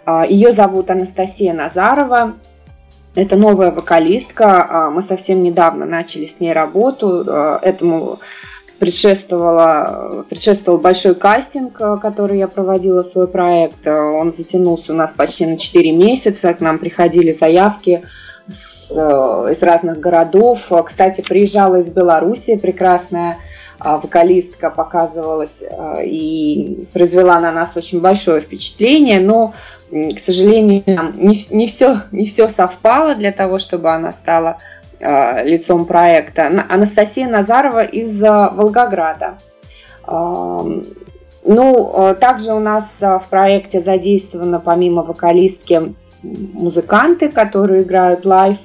А, 0.05 0.27
Ее 0.27 0.53
зовут 0.53 0.91
Анастасия 0.91 1.53
Назарова. 1.53 2.35
Это 3.15 3.37
новая 3.37 3.71
вокалистка. 3.71 4.67
А, 4.69 4.91
мы 4.91 5.03
совсем 5.03 5.43
недавно 5.43 5.87
начали 5.87 6.27
с 6.27 6.41
ней 6.41 6.53
работу. 6.53 7.25
А, 7.27 7.59
этому 7.63 8.19
предшествовало, 8.79 10.25
предшествовал 10.31 10.79
большой 10.79 11.15
кастинг, 11.15 11.77
который 12.01 12.39
я 12.39 12.49
проводила 12.49 13.05
в 13.05 13.09
свой 13.09 13.29
проект. 13.29 13.87
Он 13.87 14.33
затянулся 14.33 14.93
у 14.93 14.97
нас 14.97 15.13
почти 15.15 15.45
на 15.45 15.59
4 15.59 15.93
месяца. 15.93 16.55
К 16.55 16.61
нам 16.61 16.79
приходили 16.79 17.31
заявки 17.31 18.05
с, 18.49 18.91
из 18.91 19.63
разных 19.63 20.01
городов. 20.01 20.61
Кстати, 20.87 21.21
приезжала 21.21 21.81
из 21.81 21.89
Беларуси 21.89 22.57
прекрасная 22.57 23.37
вокалистка 23.79 24.69
показывалась 24.69 25.63
и 26.05 26.87
произвела 26.93 27.41
на 27.41 27.51
нас 27.51 27.77
очень 27.77 28.01
большое 28.01 28.43
впечатление, 28.43 29.21
но 29.21 29.55
к 29.91 30.19
сожалению, 30.21 30.83
не, 31.15 31.47
не, 31.51 31.67
все, 31.67 32.03
не 32.13 32.27
все 32.27 32.49
совпало 32.49 33.15
для 33.15 33.33
того, 33.33 33.59
чтобы 33.59 33.91
она 33.91 34.13
стала 34.13 34.59
э, 35.01 35.45
лицом 35.45 35.85
проекта. 35.85 36.51
Анастасия 36.69 37.29
Назарова 37.29 37.83
из 37.83 38.23
э, 38.23 38.49
Волгограда. 38.53 39.39
Э, 40.07 40.83
ну, 41.45 41.93
э, 41.95 42.15
также 42.15 42.53
у 42.53 42.61
нас 42.61 42.85
в 43.01 43.25
проекте 43.29 43.81
задействованы 43.81 44.61
помимо 44.61 45.03
вокалистки 45.03 45.95
музыканты, 46.23 47.29
которые 47.29 47.83
играют 47.83 48.25
live 48.25 48.59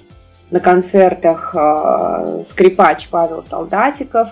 на 0.52 0.60
концертах, 0.60 1.56
э, 1.58 2.44
скрипач 2.48 3.08
Павел 3.10 3.44
Солдатиков, 3.50 4.30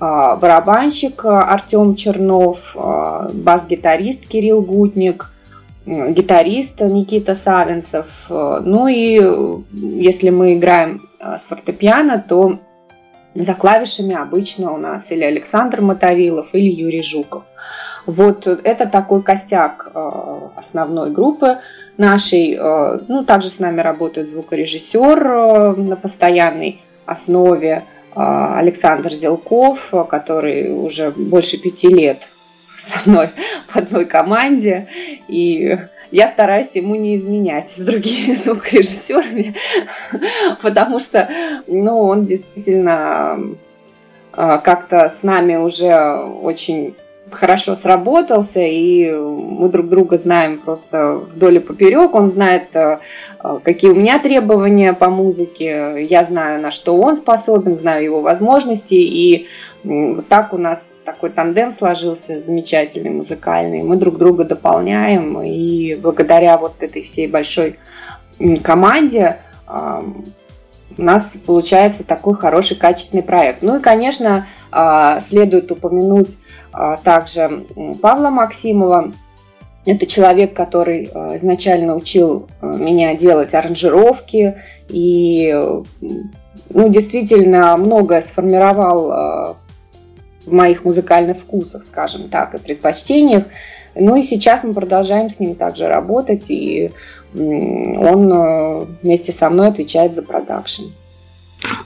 барабанщик 0.00 1.24
Артем 1.24 1.96
Чернов, 1.96 2.60
бас-гитарист 2.76 4.28
Кирилл 4.28 4.62
Гутник– 4.62 5.32
гитарист 5.88 6.80
Никита 6.80 7.34
Савинцев. 7.34 8.26
Ну 8.28 8.88
и 8.88 9.20
если 9.72 10.30
мы 10.30 10.54
играем 10.54 11.00
э, 11.20 11.36
с 11.38 11.44
фортепиано, 11.44 12.24
то 12.26 12.58
за 13.34 13.54
клавишами 13.54 14.14
обычно 14.14 14.72
у 14.72 14.76
нас 14.76 15.10
или 15.10 15.24
Александр 15.24 15.80
Мотовилов, 15.80 16.48
или 16.52 16.70
Юрий 16.70 17.02
Жуков. 17.02 17.44
Вот 18.06 18.46
это 18.46 18.86
такой 18.86 19.22
костяк 19.22 19.90
э, 19.94 20.10
основной 20.56 21.10
группы 21.10 21.58
нашей. 21.96 22.54
Э, 22.54 22.98
ну, 23.08 23.24
также 23.24 23.48
с 23.48 23.58
нами 23.58 23.80
работает 23.80 24.28
звукорежиссер 24.28 25.76
на 25.76 25.96
постоянной 25.96 26.82
основе 27.06 27.84
Александр 28.14 29.12
Зелков, 29.12 29.92
который 30.10 30.72
уже 30.72 31.12
больше 31.12 31.56
пяти 31.56 31.88
лет 31.88 32.18
со 32.78 33.08
мной 33.08 33.28
в 33.68 33.76
одной 33.76 34.04
команде, 34.04 34.88
и 35.28 35.78
я 36.10 36.28
стараюсь 36.28 36.70
ему 36.74 36.94
не 36.94 37.16
изменять 37.16 37.70
с 37.76 37.80
другими 37.80 38.34
звукорежиссерами, 38.36 39.54
потому 40.62 40.98
что, 41.00 41.28
ну, 41.66 42.00
он 42.00 42.24
действительно 42.24 43.38
а, 44.32 44.58
как-то 44.58 45.10
с 45.10 45.22
нами 45.22 45.56
уже 45.56 45.94
очень 46.42 46.94
хорошо 47.30 47.76
сработался, 47.76 48.60
и 48.60 49.12
мы 49.12 49.68
друг 49.68 49.88
друга 49.88 50.16
знаем 50.16 50.58
просто 50.58 51.14
вдоль 51.14 51.56
и 51.56 51.60
поперек. 51.60 52.14
Он 52.14 52.30
знает, 52.30 52.74
а, 52.74 53.00
какие 53.62 53.90
у 53.90 53.94
меня 53.94 54.18
требования 54.18 54.94
по 54.94 55.10
музыке, 55.10 56.06
я 56.08 56.24
знаю, 56.24 56.60
на 56.62 56.70
что 56.70 56.96
он 56.96 57.16
способен, 57.16 57.76
знаю 57.76 58.04
его 58.04 58.20
возможности, 58.22 58.94
и 58.94 59.48
вот 59.84 60.26
так 60.28 60.52
у 60.54 60.58
нас 60.58 60.88
такой 61.08 61.30
тандем 61.30 61.72
сложился 61.72 62.38
замечательный, 62.38 63.08
музыкальный. 63.08 63.82
Мы 63.82 63.96
друг 63.96 64.18
друга 64.18 64.44
дополняем, 64.44 65.40
и 65.40 65.94
благодаря 65.94 66.58
вот 66.58 66.74
этой 66.80 67.02
всей 67.02 67.26
большой 67.26 67.78
команде 68.62 69.38
у 69.66 71.02
нас 71.02 71.30
получается 71.46 72.04
такой 72.04 72.34
хороший, 72.34 72.76
качественный 72.76 73.22
проект. 73.22 73.62
Ну 73.62 73.78
и, 73.78 73.80
конечно, 73.80 74.46
а, 74.70 75.20
следует 75.22 75.70
упомянуть 75.70 76.36
а, 76.72 76.98
также 76.98 77.64
Павла 78.02 78.28
Максимова. 78.28 79.10
Это 79.86 80.04
человек, 80.04 80.52
который 80.52 81.10
а, 81.14 81.38
изначально 81.38 81.96
учил 81.96 82.48
меня 82.60 83.14
делать 83.14 83.54
аранжировки 83.54 84.58
и 84.90 85.58
ну, 86.70 86.88
действительно 86.90 87.78
многое 87.78 88.20
сформировал 88.20 89.56
в 90.48 90.52
моих 90.52 90.84
музыкальных 90.84 91.38
вкусах, 91.38 91.84
скажем 91.84 92.28
так, 92.28 92.54
и 92.54 92.58
предпочтениях. 92.58 93.44
Ну 93.94 94.16
и 94.16 94.22
сейчас 94.22 94.62
мы 94.64 94.74
продолжаем 94.74 95.30
с 95.30 95.40
ним 95.40 95.54
также 95.54 95.88
работать, 95.88 96.46
и 96.48 96.90
он 97.34 98.86
вместе 99.02 99.32
со 99.32 99.50
мной 99.50 99.68
отвечает 99.68 100.14
за 100.14 100.22
продакшн. 100.22 100.84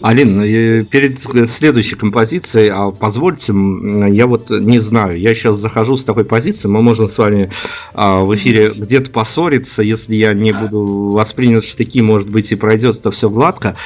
Алин, 0.01 0.41
э, 0.43 0.85
перед 0.85 1.19
следующей 1.51 1.97
композицией, 1.97 2.71
а 2.71 2.91
позвольте, 2.91 3.53
я 3.53 4.27
вот 4.27 4.51
не 4.51 4.81
знаю, 4.81 5.19
я 5.19 5.35
сейчас 5.35 5.59
захожу 5.59 5.97
с 5.97 6.05
такой 6.05 6.25
позиции, 6.25 6.69
мы 6.69 6.83
можем 6.83 7.09
с 7.09 7.19
вами 7.19 7.51
а, 7.95 8.21
в 8.21 8.35
эфире 8.35 8.73
где-то 8.75 9.11
поссориться, 9.11 9.83
если 9.83 10.15
я 10.15 10.35
не 10.35 10.53
буду 10.53 11.11
воспринят 11.11 11.65
штыки, 11.65 12.01
может 12.03 12.29
быть, 12.29 12.51
и 12.53 12.57
пройдет 12.57 12.99
это 12.99 13.11
все 13.11 13.31
гладко. 13.31 13.77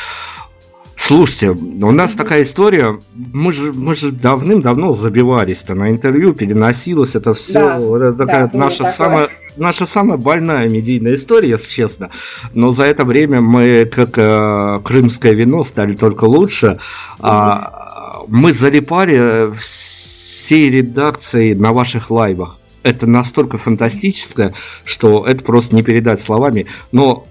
Слушайте, 0.97 1.51
у 1.51 1.91
нас 1.93 2.15
такая 2.15 2.43
история, 2.43 2.99
мы 3.15 3.53
же, 3.53 3.73
мы 3.73 3.95
же 3.95 4.11
давным-давно 4.11 4.93
забивались-то 4.93 5.75
на 5.75 5.91
интервью, 5.91 6.33
переносилось 6.33 7.15
это 7.15 7.35
все, 7.35 7.99
да, 7.99 8.09
это 8.09 8.13
такая 8.15 8.51
да, 8.51 8.59
наша 8.59 8.85
самая, 8.87 9.29
наша 9.59 9.85
самая 9.85 10.17
больная 10.17 10.69
медийная 10.71 11.15
история, 11.15 11.51
если 11.51 11.71
честно. 11.71 12.11
Но 12.55 12.73
за 12.73 12.85
это 12.85 13.05
время 13.05 13.43
мы, 13.43 13.85
как 13.85 14.17
э, 14.17 14.81
крымское 14.83 15.35
вино, 15.35 15.65
стали 15.65 15.93
только 15.93 16.25
лучше. 16.25 16.79
А, 17.21 18.25
мы 18.27 18.55
залипали 18.55 19.53
всей 19.61 20.71
редакцией 20.71 21.55
на 21.55 21.73
ваших 21.73 22.11
лайвах. 22.11 22.59
Это 22.83 23.07
настолько 23.07 23.59
фантастическое, 23.59 24.55
что 24.85 25.27
это 25.27 25.45
просто 25.45 25.77
не 25.77 25.83
передать 25.83 26.21
словами. 26.21 26.67
Но 26.91 27.27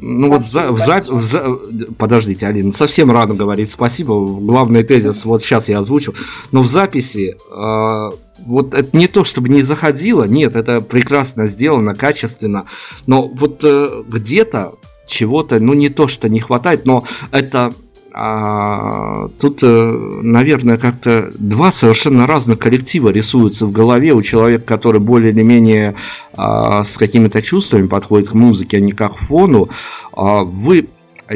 ну 0.00 0.28
вот 0.28 0.44
за, 0.44 0.68
в, 0.72 0.78
за, 0.78 1.00
в, 1.00 1.24
за, 1.24 1.58
подождите, 1.98 2.46
Алина, 2.46 2.72
совсем 2.72 3.10
рано 3.10 3.34
говорить 3.34 3.70
спасибо. 3.70 4.14
Главный 4.40 4.82
тезис 4.82 5.24
вот 5.24 5.42
сейчас 5.42 5.68
я 5.68 5.78
озвучу. 5.80 6.14
Но 6.52 6.62
в 6.62 6.66
записи 6.66 7.36
э, 7.36 8.10
вот 8.46 8.74
это 8.74 8.96
не 8.96 9.08
то, 9.08 9.24
чтобы 9.24 9.48
не 9.48 9.62
заходило, 9.62 10.24
нет, 10.24 10.56
это 10.56 10.80
прекрасно 10.80 11.46
сделано, 11.46 11.94
качественно. 11.94 12.66
Но 13.06 13.26
вот 13.26 13.60
э, 13.62 14.02
где-то 14.08 14.74
чего-то, 15.06 15.58
ну 15.60 15.74
не 15.74 15.88
то, 15.88 16.08
что 16.08 16.28
не 16.28 16.40
хватает, 16.40 16.86
но 16.86 17.04
это 17.32 17.72
а, 18.12 19.28
тут, 19.40 19.62
э, 19.62 19.66
наверное, 19.66 20.78
как-то 20.78 21.30
два 21.38 21.70
совершенно 21.70 22.26
разных 22.26 22.58
коллектива 22.58 23.10
рисуются 23.10 23.66
в 23.66 23.72
голове 23.72 24.12
у 24.12 24.22
человека, 24.22 24.64
который 24.64 25.00
более 25.00 25.30
или 25.30 25.42
менее 25.42 25.94
а, 26.36 26.82
с 26.82 26.98
какими-то 26.98 27.40
чувствами 27.40 27.86
подходит 27.86 28.30
к 28.30 28.34
музыке, 28.34 28.78
а 28.78 28.80
не 28.80 28.92
как 28.92 29.14
фону. 29.14 29.68
А, 30.12 30.42
вы 30.42 30.88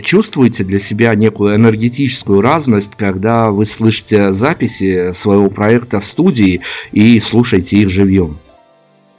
чувствуете 0.02 0.64
для 0.64 0.80
себя 0.80 1.14
некую 1.14 1.54
энергетическую 1.54 2.40
разность, 2.40 2.96
когда 2.96 3.50
вы 3.50 3.64
слышите 3.66 4.32
записи 4.32 5.12
своего 5.12 5.50
проекта 5.50 6.00
в 6.00 6.06
студии 6.06 6.62
и 6.90 7.20
слушаете 7.20 7.78
их 7.78 7.90
живьем? 7.90 8.38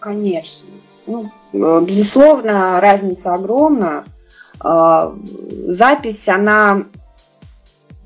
Конечно. 0.01 0.67
Ну, 1.07 1.31
безусловно, 1.53 2.81
разница 2.81 3.35
огромна. 3.35 4.03
Запись, 4.61 6.27
она 6.27 6.83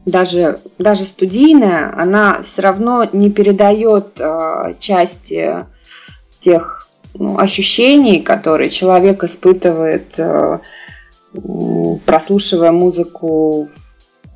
даже, 0.10 0.60
даже 0.78 1.06
студийная, 1.06 1.94
она 1.98 2.42
все 2.44 2.62
равно 2.62 3.08
не 3.14 3.30
передает 3.30 4.20
э, 4.20 4.74
части 4.80 5.66
тех 6.40 6.88
ну, 7.14 7.40
ощущений, 7.40 8.22
которые 8.22 8.70
человек 8.70 9.24
испытывает, 9.24 10.18
э, 10.18 10.60
прослушивая 12.06 12.72
музыку 12.72 13.68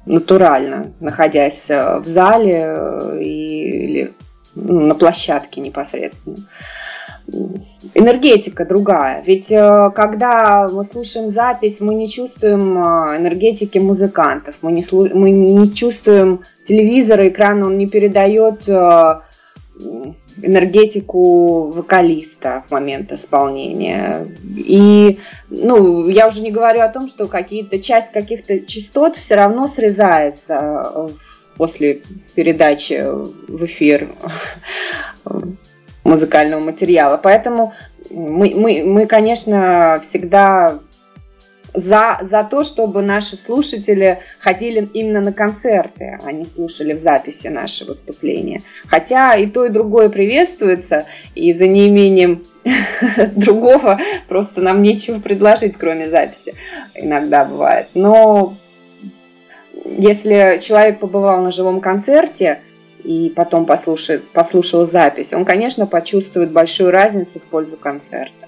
натурально, 0.05 0.91
находясь 0.99 1.69
э, 1.69 1.99
в 1.99 2.07
зале 2.07 2.65
э, 2.65 3.21
или 3.21 4.13
ну, 4.55 4.81
на 4.81 4.95
площадке 4.95 5.61
непосредственно 5.61 6.37
энергетика 7.93 8.65
другая. 8.65 9.23
Ведь 9.25 9.49
э, 9.49 9.91
когда 9.95 10.67
мы 10.67 10.85
слушаем 10.85 11.31
запись, 11.31 11.79
мы 11.79 11.95
не 11.95 12.09
чувствуем 12.09 12.77
э, 12.77 13.17
энергетики 13.17 13.77
музыкантов, 13.77 14.55
мы 14.61 14.71
не, 14.71 14.83
слу... 14.83 15.07
мы 15.13 15.31
не 15.31 15.73
чувствуем 15.73 16.41
телевизора, 16.65 17.27
экран, 17.29 17.63
он 17.63 17.77
не 17.77 17.87
передает 17.87 18.67
э, 18.67 19.21
энергетику 20.41 21.71
вокалиста 21.71 22.63
в 22.67 22.71
момент 22.71 23.11
исполнения. 23.11 24.27
И, 24.55 25.19
ну, 25.49 26.07
я 26.09 26.27
уже 26.27 26.41
не 26.41 26.51
говорю 26.51 26.81
о 26.81 26.89
том, 26.89 27.07
что 27.07 27.27
какие-то 27.27 27.79
часть 27.79 28.11
каких-то 28.11 28.59
частот 28.59 29.15
все 29.15 29.35
равно 29.35 29.67
срезается 29.67 31.09
после 31.55 32.01
передачи 32.35 33.03
в 33.47 33.65
эфир 33.65 34.09
музыкального 36.03 36.61
материала. 36.61 37.19
Поэтому 37.21 37.73
мы, 38.09 38.53
мы, 38.55 38.83
мы 38.83 39.05
конечно, 39.05 39.99
всегда 40.01 40.79
за, 41.73 42.19
за 42.21 42.43
то, 42.43 42.63
чтобы 42.63 43.01
наши 43.01 43.35
слушатели 43.35 44.19
ходили 44.39 44.87
именно 44.93 45.21
на 45.21 45.33
концерты, 45.33 46.19
а 46.23 46.31
не 46.31 46.45
слушали 46.45 46.93
в 46.93 46.99
записи 46.99 47.47
наши 47.47 47.85
выступления. 47.85 48.61
Хотя 48.87 49.35
и 49.35 49.47
то, 49.47 49.65
и 49.65 49.69
другое 49.69 50.09
приветствуется, 50.09 51.05
и 51.35 51.53
за 51.53 51.67
неимением 51.67 52.43
другого 53.35 53.99
просто 54.27 54.61
нам 54.61 54.81
нечего 54.81 55.19
предложить, 55.19 55.75
кроме 55.75 56.09
записи. 56.09 56.53
Иногда 56.95 57.43
бывает. 57.43 57.87
Но 57.95 58.55
если 59.85 60.59
человек 60.61 60.99
побывал 60.99 61.41
на 61.41 61.51
живом 61.51 61.81
концерте, 61.81 62.59
и 63.03 63.29
потом 63.29 63.65
послушает, 63.65 64.27
послушал 64.29 64.85
запись, 64.85 65.33
он, 65.33 65.45
конечно, 65.45 65.85
почувствует 65.85 66.51
большую 66.51 66.91
разницу 66.91 67.39
в 67.39 67.43
пользу 67.43 67.77
концерта. 67.77 68.42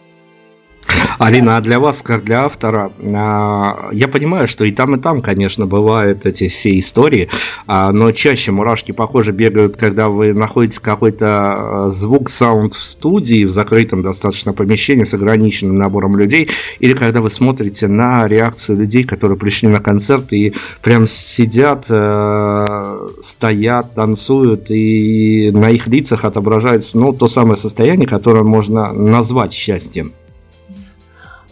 Алина, 1.18 1.58
а 1.58 1.62
для 1.62 1.80
вас, 1.80 2.02
как 2.02 2.24
для 2.24 2.46
автора, 2.46 2.92
а, 3.02 3.90
я 3.92 4.08
понимаю, 4.08 4.48
что 4.48 4.66
и 4.66 4.72
там, 4.72 4.96
и 4.96 5.00
там, 5.00 5.22
конечно, 5.22 5.66
бывают 5.66 6.26
эти 6.26 6.48
все 6.48 6.78
истории, 6.80 7.30
а, 7.68 7.92
но 7.92 8.12
чаще 8.12 8.52
мурашки, 8.52 8.92
похоже, 8.92 9.32
бегают, 9.32 9.78
когда 9.78 10.10
вы 10.10 10.34
находите 10.34 10.80
какой-то 10.80 11.90
звук, 11.92 12.30
саунд 12.30 12.74
в 12.74 12.84
студии, 12.84 13.46
в 13.46 13.50
закрытом 13.50 14.02
достаточно 14.02 14.54
помещении 14.54 15.04
с 15.04 15.14
ограниченным 15.14 15.78
набором 15.78 16.18
людей, 16.18 16.50
или 16.80 16.94
когда 16.94 17.22
вы 17.22 17.30
смотрите 17.30 17.88
на 17.88 18.28
реакцию 18.28 18.78
людей, 18.78 19.04
которые 19.04 19.38
пришли 19.38 19.70
на 19.70 19.80
концерт 19.80 20.34
и 20.34 20.54
прям 20.82 21.08
сидят, 21.08 21.86
стоят, 21.86 23.94
танцуют, 23.96 24.70
и 24.70 25.52
на 25.52 25.70
их 25.70 25.88
лицах 25.88 26.26
отображается 26.26 26.98
ну, 26.98 27.14
то 27.14 27.28
самое 27.28 27.58
состояние, 27.58 28.08
которое 28.08 28.44
можно 28.44 28.94
назвать 28.94 29.54
счастьем. 29.54 30.14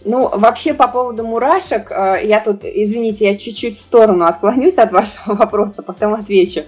Ну, 0.04 0.28
вообще 0.28 0.74
по 0.74 0.86
поводу 0.88 1.24
мурашек, 1.24 1.90
э, 1.90 2.20
я 2.24 2.40
тут, 2.40 2.64
извините, 2.64 3.26
я 3.26 3.36
чуть-чуть 3.36 3.78
в 3.78 3.80
сторону 3.80 4.26
отклонюсь 4.26 4.76
от 4.76 4.92
вашего 4.92 5.34
вопроса, 5.36 5.82
потом 5.82 6.14
отвечу. 6.14 6.60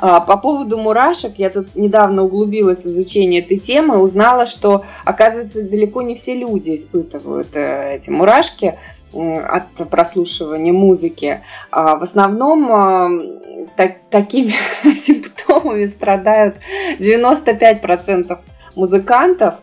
Э, 0.00 0.20
по 0.26 0.36
поводу 0.36 0.78
мурашек, 0.78 1.34
я 1.38 1.50
тут 1.50 1.74
недавно 1.74 2.22
углубилась 2.22 2.84
в 2.84 2.86
изучение 2.86 3.40
этой 3.40 3.58
темы, 3.58 3.98
узнала, 3.98 4.46
что, 4.46 4.84
оказывается, 5.04 5.62
далеко 5.62 6.02
не 6.02 6.14
все 6.14 6.34
люди 6.34 6.76
испытывают 6.76 7.56
э, 7.56 7.96
эти 7.96 8.10
мурашки 8.10 8.74
от 9.12 9.88
прослушивания 9.88 10.72
музыки. 10.72 11.40
А 11.70 11.96
в 11.96 12.02
основном 12.02 13.40
так, 13.76 13.98
такими 14.10 14.52
симптомами 14.94 15.86
страдают 15.86 16.56
95% 16.98 18.38
музыкантов, 18.74 19.54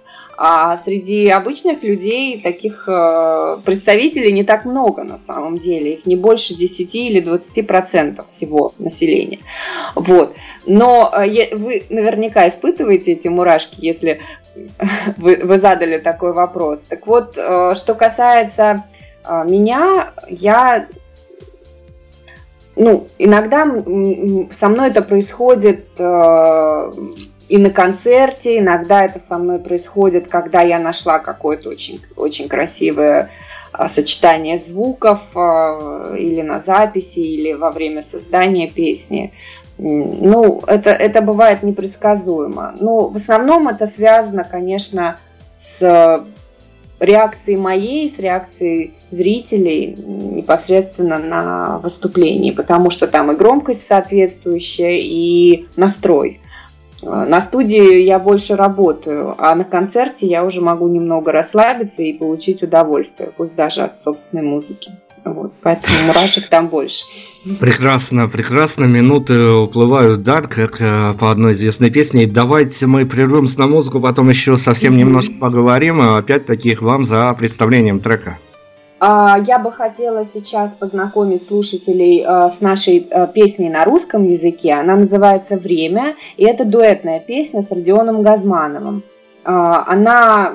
а 0.46 0.78
среди 0.84 1.30
обычных 1.30 1.84
людей 1.84 2.42
таких 2.42 2.84
э, 2.90 3.58
представителей 3.64 4.34
не 4.34 4.44
так 4.44 4.66
много 4.66 5.06
на 5.06 5.18
самом 5.18 5.58
деле. 5.58 5.94
Их 5.94 6.06
не 6.06 6.18
больше 6.18 6.54
10 6.54 6.96
или 6.96 7.22
20 7.22 7.66
процентов 7.66 8.28
всего 8.28 8.74
населения. 8.78 9.40
Вот. 9.96 10.36
Но 10.66 11.10
э, 11.16 11.56
вы 11.56 11.84
наверняка 11.90 12.46
испытываете 12.50 13.14
эти 13.14 13.30
мурашки, 13.30 13.78
если 13.78 14.20
вы, 15.16 15.38
вы 15.38 15.60
задали 15.60 15.98
такой 15.98 16.34
вопрос. 16.34 16.82
Так 16.90 17.08
вот, 17.08 17.38
э, 17.38 17.74
что 17.78 17.96
касается 17.96 18.84
меня, 19.46 20.12
я 20.28 20.88
ну, 22.76 23.08
иногда 23.18 23.64
со 24.52 24.68
мной 24.68 24.90
это 24.90 25.02
происходит 25.02 25.86
и 27.54 27.60
на 27.60 27.70
концерте, 27.70 28.58
иногда 28.58 29.06
это 29.06 29.22
со 29.30 29.38
мной 29.38 29.60
происходит, 29.60 30.28
когда 30.28 30.62
я 30.62 30.80
нашла 30.80 31.20
какое-то 31.20 31.70
очень, 31.70 32.02
очень 32.16 32.50
красивое 32.50 33.30
а, 33.72 33.90
сочетание 33.90 34.58
звуков 34.58 35.20
а, 35.36 36.16
или 36.18 36.42
на 36.42 36.60
записи, 36.60 37.20
или 37.20 37.54
во 37.54 37.70
время 37.70 38.02
создания 38.02 38.68
песни. 38.68 39.34
Ну, 39.78 40.64
это, 40.66 40.90
это 40.90 41.22
бывает 41.22 41.62
непредсказуемо. 41.62 42.74
Но 42.80 43.08
в 43.08 43.18
основном 43.18 43.68
это 43.68 43.86
связано, 43.86 44.44
конечно, 44.44 45.18
с 45.60 46.26
реакции 47.00 47.56
моей, 47.56 48.10
с 48.10 48.18
реакцией 48.18 48.96
зрителей 49.12 49.96
непосредственно 49.96 51.20
на 51.20 51.78
выступлении, 51.78 52.50
потому 52.50 52.90
что 52.90 53.06
там 53.06 53.32
и 53.32 53.36
громкость 53.36 53.86
соответствующая, 53.88 54.98
и 55.00 55.68
настрой. 55.76 56.40
Э, 57.06 57.26
на 57.26 57.42
студии 57.42 58.02
я 58.02 58.20
больше 58.20 58.56
работаю, 58.56 59.36
а 59.38 59.56
на 59.56 59.64
концерте 59.64 60.26
я 60.26 60.44
уже 60.44 60.62
могу 60.62 60.88
немного 60.88 61.32
расслабиться 61.32 62.02
и 62.02 62.14
получить 62.14 62.64
удовольствие, 62.64 63.30
пусть 63.36 63.56
даже 63.56 63.82
от 63.82 64.02
собственной 64.02 64.44
музыки. 64.44 64.92
Вот, 65.26 65.54
поэтому 65.62 66.08
мурашек 66.08 66.50
там 66.50 66.68
больше. 66.68 67.06
Прекрасно, 67.60 68.28
прекрасно. 68.28 68.84
Минуты 68.84 69.52
уплывают, 69.52 70.22
да, 70.22 70.42
как 70.42 70.82
э, 70.82 71.14
по 71.18 71.32
одной 71.32 71.54
известной 71.54 71.90
песне. 71.92 72.28
Давайте 72.28 72.88
мы 72.88 73.06
прервемся 73.06 73.60
на 73.60 73.68
музыку, 73.68 74.02
потом 74.02 74.30
еще 74.30 74.58
совсем 74.58 74.98
немножко 74.98 75.34
поговорим. 75.36 76.02
Опять-таки 76.02 76.76
вам 76.76 77.06
за 77.06 77.34
представлением 77.34 78.00
трека. 78.00 78.38
А, 79.06 79.38
я 79.46 79.60
бы 79.60 79.70
хотела 79.70 80.24
сейчас 80.24 80.72
познакомить 80.72 81.46
слушателей 81.46 82.24
э, 82.26 82.50
с 82.50 82.62
нашей 82.62 83.06
э, 83.10 83.28
песней 83.28 83.70
на 83.70 83.84
русском 83.84 84.26
языке. 84.26 84.72
Она 84.76 84.96
называется 84.96 85.58
«Время», 85.58 86.16
и 86.38 86.46
это 86.46 86.64
дуэтная 86.64 87.20
песня 87.20 87.64
с 87.64 87.70
Родионом 87.70 88.24
Газмановым. 88.24 89.04
А, 89.44 89.84
она 89.92 90.54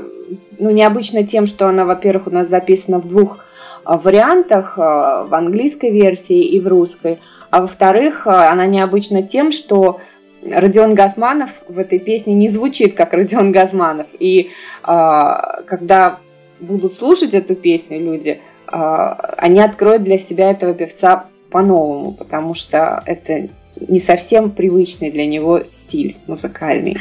ну, 0.58 0.70
необычна 0.70 1.24
тем, 1.24 1.46
что 1.46 1.68
она, 1.68 1.84
во-первых, 1.84 2.28
у 2.28 2.30
нас 2.30 2.48
записана 2.48 3.00
в 3.00 3.06
двух 3.06 3.44
вариантах, 3.84 4.78
э, 4.78 4.80
в 4.80 5.34
английской 5.34 5.90
версии 5.90 6.42
и 6.42 6.58
в 6.58 6.68
русской. 6.68 7.18
А 7.50 7.60
во-вторых, 7.60 8.26
она 8.26 8.64
необычна 8.64 9.22
тем, 9.22 9.52
что 9.52 10.00
Родион 10.42 10.94
Газманов 10.94 11.50
в 11.68 11.78
этой 11.78 11.98
песне 11.98 12.32
не 12.32 12.48
звучит 12.48 12.96
как 12.96 13.12
Родион 13.12 13.52
Газманов. 13.52 14.06
И 14.18 14.52
когда 14.82 16.20
будут 16.60 16.94
слушать 16.94 17.34
эту 17.34 17.54
песню 17.54 18.00
люди, 18.00 18.40
они 18.66 19.60
откроют 19.60 20.04
для 20.04 20.18
себя 20.18 20.50
этого 20.50 20.74
певца 20.74 21.26
по-новому, 21.50 22.12
потому 22.12 22.54
что 22.54 23.02
это 23.06 23.48
не 23.88 24.00
совсем 24.00 24.50
привычный 24.50 25.10
для 25.10 25.26
него 25.26 25.62
стиль 25.72 26.16
музыкальный. 26.26 26.98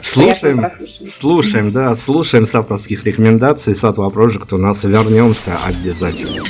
Слушаем, 0.00 0.70
слушаем, 0.80 1.72
да, 1.72 1.94
слушаем 1.96 2.46
с 2.46 2.54
авторских 2.54 3.04
рекомендаций 3.04 3.74
Сатва 3.74 4.08
Project. 4.08 4.54
У 4.54 4.58
нас 4.58 4.84
вернемся 4.84 5.56
обязательно. 5.64 6.44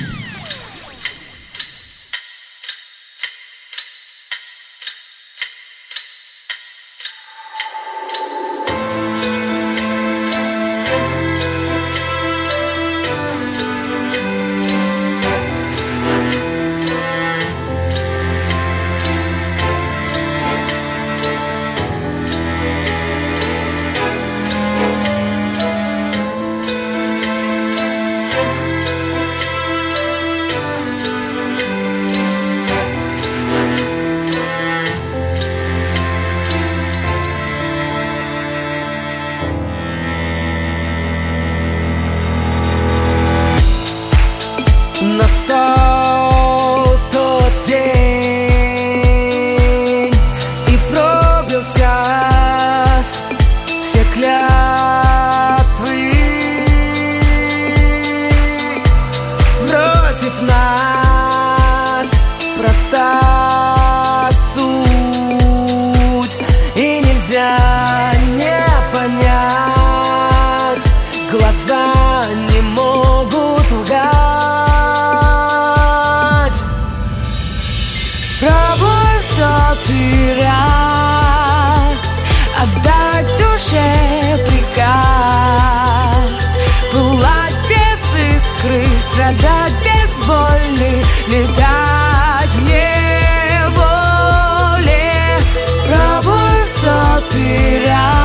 крыш 88.62 88.88
Страдать 89.12 89.75
без 89.85 90.27
боли, 90.27 91.05
летать 91.27 92.55
не 92.62 93.68
воле. 93.77 95.38
Про 95.87 96.20
высоты 96.22 97.83
рядом 97.85 98.22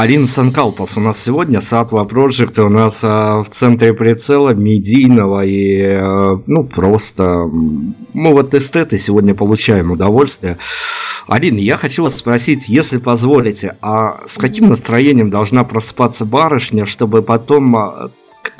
Алина 0.00 0.26
Санкалпас 0.26 0.96
у 0.96 1.00
нас 1.02 1.22
сегодня, 1.22 1.60
Сатва 1.60 2.06
Project 2.06 2.58
у 2.62 2.70
нас 2.70 3.00
а, 3.04 3.42
в 3.42 3.50
центре 3.50 3.92
прицела 3.92 4.54
медийного 4.54 5.44
и, 5.44 5.78
а, 5.82 6.40
ну, 6.46 6.64
просто, 6.64 7.44
мы 7.44 8.32
вот 8.32 8.54
эстеты 8.54 8.96
сегодня 8.96 9.34
получаем 9.34 9.90
удовольствие. 9.90 10.56
Алина, 11.26 11.58
я 11.58 11.76
хочу 11.76 12.04
вас 12.04 12.16
спросить, 12.16 12.66
если 12.66 12.96
позволите, 12.96 13.76
а 13.82 14.22
с 14.26 14.38
каким 14.38 14.70
настроением 14.70 15.28
должна 15.28 15.64
просыпаться 15.64 16.24
барышня, 16.24 16.86
чтобы 16.86 17.20
потом 17.20 17.76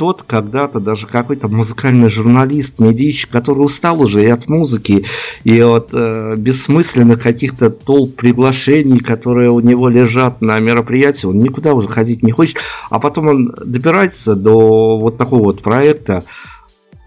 а, 0.01 0.11
кто-то 0.11 0.25
когда-то, 0.25 0.81
даже 0.81 1.07
какой-то 1.07 1.49
музыкальный 1.49 2.09
журналист, 2.09 2.79
медийщик, 2.79 3.29
который 3.29 3.61
устал 3.61 4.01
уже 4.01 4.25
и 4.25 4.31
от 4.31 4.49
музыки, 4.49 5.05
и 5.45 5.61
от 5.61 5.91
э, 5.93 6.37
бессмысленных 6.37 7.23
каких-то 7.23 7.69
толп 7.69 8.17
приглашений, 8.17 9.01
которые 9.01 9.51
у 9.51 9.61
него 9.61 9.91
лежат 9.91 10.41
на 10.41 10.59
мероприятии, 10.59 11.27
он 11.27 11.39
никуда 11.39 11.75
уже 11.75 11.89
ходить 11.89 12.23
не 12.23 12.33
хочет, 12.33 12.57
а 12.89 12.99
потом 12.99 13.29
он 13.29 13.55
добирается 13.63 14.37
до 14.37 14.99
вот 14.99 15.19
такого 15.19 15.43
вот 15.43 15.63
проекта, 15.63 16.25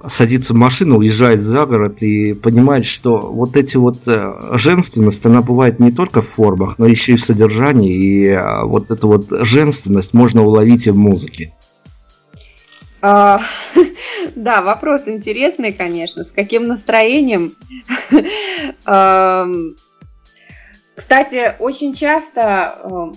садится 0.06 0.54
в 0.54 0.58
машину, 0.58 1.00
уезжает 1.00 1.42
за 1.42 1.66
город 1.66 2.04
и 2.04 2.34
понимает, 2.34 2.86
что 2.86 3.18
вот 3.18 3.58
эти 3.58 3.78
вот 3.78 4.08
э, 4.08 4.34
женственность, 4.54 5.26
она 5.26 5.42
бывает 5.42 5.80
не 5.80 5.92
только 5.92 6.22
в 6.22 6.28
формах, 6.28 6.78
но 6.78 6.86
еще 6.86 7.14
и 7.14 7.18
в 7.18 7.26
содержании, 7.26 7.92
и 7.92 8.28
э, 8.28 8.66
вот 8.66 8.92
эту 8.92 9.08
вот 9.08 9.26
женственность 9.42 10.14
можно 10.14 10.44
уловить 10.44 10.86
и 10.86 10.92
в 10.92 10.96
музыке. 10.96 11.54
А, 13.06 13.42
да, 14.36 14.62
вопрос 14.62 15.02
интересный, 15.08 15.74
конечно. 15.74 16.24
С 16.24 16.32
каким 16.32 16.68
настроением? 16.68 17.54
Кстати, 20.96 21.54
очень 21.60 21.94
часто 21.94 23.12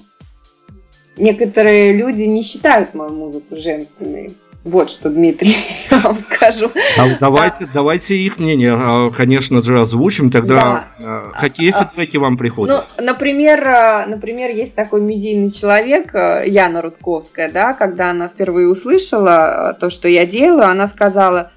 некоторые 1.16 1.96
люди 1.96 2.22
не 2.22 2.42
считают 2.42 2.94
мою 2.94 3.12
музыку 3.12 3.56
женственной. 3.56 4.34
Вот 4.66 4.90
что, 4.90 5.10
Дмитрий, 5.10 5.56
я 5.92 6.00
вам 6.00 6.16
скажу. 6.16 6.72
А 6.98 7.16
давайте, 7.20 7.66
да. 7.66 7.70
давайте 7.74 8.16
их 8.16 8.40
мнение, 8.40 8.74
а, 8.76 9.10
конечно 9.10 9.62
же, 9.62 9.80
озвучим. 9.80 10.28
Тогда 10.28 10.84
да. 10.98 11.30
А, 11.34 11.40
какие 11.40 11.70
а, 11.70 11.84
фидбэки 11.84 12.16
вам 12.16 12.36
приходят? 12.36 12.84
Ну, 12.98 13.04
например, 13.04 14.08
например, 14.08 14.50
есть 14.50 14.74
такой 14.74 15.02
медийный 15.02 15.52
человек, 15.52 16.12
Яна 16.12 16.82
Рудковская, 16.82 17.48
да, 17.48 17.74
когда 17.74 18.10
она 18.10 18.26
впервые 18.26 18.68
услышала 18.68 19.76
то, 19.78 19.88
что 19.88 20.08
я 20.08 20.26
делаю, 20.26 20.68
она 20.68 20.88
сказала, 20.88 21.52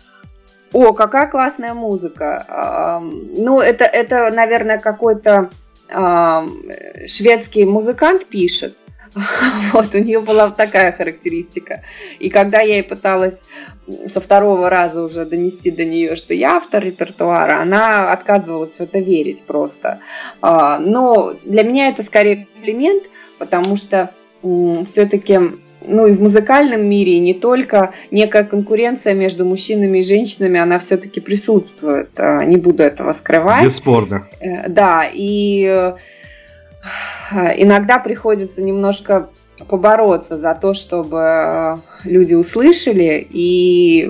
о, 0.72 0.94
какая 0.94 1.26
классная 1.26 1.74
музыка. 1.74 3.02
Ну, 3.36 3.60
это, 3.60 3.86
это 3.86 4.30
наверное, 4.32 4.78
какой-то 4.78 5.50
шведский 7.08 7.66
музыкант 7.66 8.28
пишет. 8.28 8.78
Вот, 9.74 9.94
у 9.94 10.00
нее 10.00 10.20
была 10.20 10.50
такая 10.52 10.92
характеристика. 10.92 11.84
И 12.20 12.30
когда 12.30 12.62
я 12.62 12.76
ей 12.76 12.84
пыталась 12.84 13.42
со 14.14 14.22
второго 14.22 14.70
раза 14.70 15.04
уже 15.04 15.26
донести 15.26 15.72
до 15.72 15.86
нее, 15.86 16.16
что 16.16 16.34
я 16.34 16.58
автор 16.58 16.84
репертуара, 16.84 17.62
она 17.62 18.12
отказывалась 18.12 18.74
в 18.74 18.82
это 18.82 19.00
верить 19.00 19.44
просто. 19.44 20.00
А, 20.42 20.80
но 20.80 21.36
для 21.44 21.64
меня 21.64 21.90
это 21.90 22.04
скорее 22.04 22.48
комплимент, 22.54 23.04
потому 23.38 23.78
что 23.78 24.12
все-таки 24.42 25.40
ну 25.82 26.08
и 26.08 26.14
в 26.14 26.22
музыкальном 26.22 26.86
мире, 26.86 27.14
и 27.14 27.20
не 27.20 27.34
только, 27.34 27.94
некая 28.12 28.44
конкуренция 28.44 29.14
между 29.14 29.46
мужчинами 29.46 30.00
и 30.00 30.04
женщинами, 30.04 30.60
она 30.60 30.80
все-таки 30.80 31.20
присутствует. 31.22 32.10
А, 32.18 32.44
не 32.44 32.58
буду 32.58 32.84
этого 32.84 33.14
скрывать. 33.14 33.64
Бесспорно. 33.64 34.28
Э, 34.42 34.68
да, 34.68 35.06
и 35.12 35.66
э, 35.66 35.96
иногда 37.32 38.00
приходится 38.00 38.62
немножко 38.62 39.30
побороться 39.68 40.38
за 40.38 40.56
то, 40.56 40.74
чтобы 40.74 41.18
э, 41.20 41.76
люди 42.06 42.34
услышали 42.34 43.26
и 43.30 44.10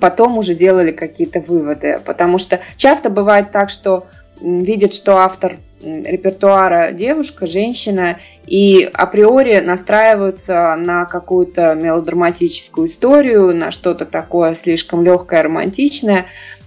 потом 0.00 0.38
уже 0.38 0.54
делали 0.54 0.92
какие-то 0.92 1.40
выводы. 1.40 1.98
Потому 2.04 2.38
что 2.38 2.60
часто 2.76 3.08
бывает 3.08 3.50
так, 3.50 3.70
что 3.70 4.06
видят, 4.42 4.94
что 4.94 5.18
автор 5.18 5.58
репертуара 5.82 6.92
девушка, 6.92 7.46
женщина, 7.46 8.18
и 8.46 8.88
априори 8.92 9.60
настраиваются 9.60 10.76
на 10.76 11.06
какую-то 11.06 11.74
мелодраматическую 11.74 12.90
историю, 12.90 13.56
на 13.56 13.70
что-то 13.70 14.04
такое 14.04 14.54
слишком 14.54 15.04
легкое, 15.04 15.42
романтичное. 15.42 16.26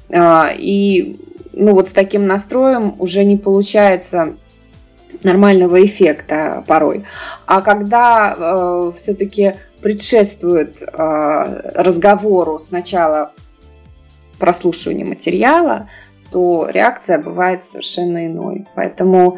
А, 0.10 0.51
и 0.56 1.18
ну 1.54 1.74
вот 1.74 1.89
с 1.89 1.91
таким 1.91 2.26
настроем 2.26 2.95
уже 2.97 3.24
не 3.24 3.38
получается 3.38 4.36
нормального 5.24 5.84
эффекта 5.86 6.64
порой. 6.68 7.05
А 7.45 7.61
когда 7.61 8.36
э, 8.38 8.91
все-таки 8.97 9.55
предшествует 9.82 10.82
э, 10.82 10.88
разговору 11.76 12.61
сначала 12.68 13.34
прослушивание 14.39 15.05
материала, 15.05 15.89
то 16.32 16.68
реакция 16.68 17.20
бывает 17.20 17.61
совершенно 17.70 18.26
иной. 18.26 18.66
Поэтому, 18.76 19.38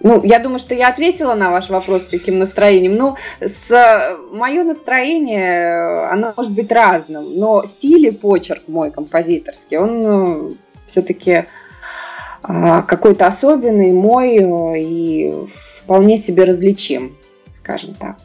ну, 0.00 0.24
я 0.24 0.40
думаю, 0.40 0.58
что 0.58 0.74
я 0.74 0.88
ответила 0.88 1.34
на 1.34 1.52
ваш 1.52 1.70
вопрос, 1.70 2.06
с 2.06 2.08
каким 2.08 2.38
настроением. 2.38 2.96
Ну, 2.96 3.16
с, 3.40 4.16
мое 4.32 4.64
настроение, 4.64 6.08
оно 6.10 6.32
может 6.36 6.52
быть 6.52 6.72
разным, 6.72 7.38
но 7.38 7.64
стиль 7.64 8.08
и 8.08 8.10
почерк 8.10 8.64
мой 8.66 8.90
композиторский, 8.90 9.76
он 9.76 10.00
ну, 10.00 10.52
все-таки 10.86 11.46
какой-то 12.46 13.26
особенный, 13.26 13.92
мой 13.92 14.36
э, 14.36 14.82
и 14.82 15.32
вполне 15.82 16.18
себе 16.18 16.44
различим, 16.44 17.12
скажем 17.52 17.94
так. 17.94 18.16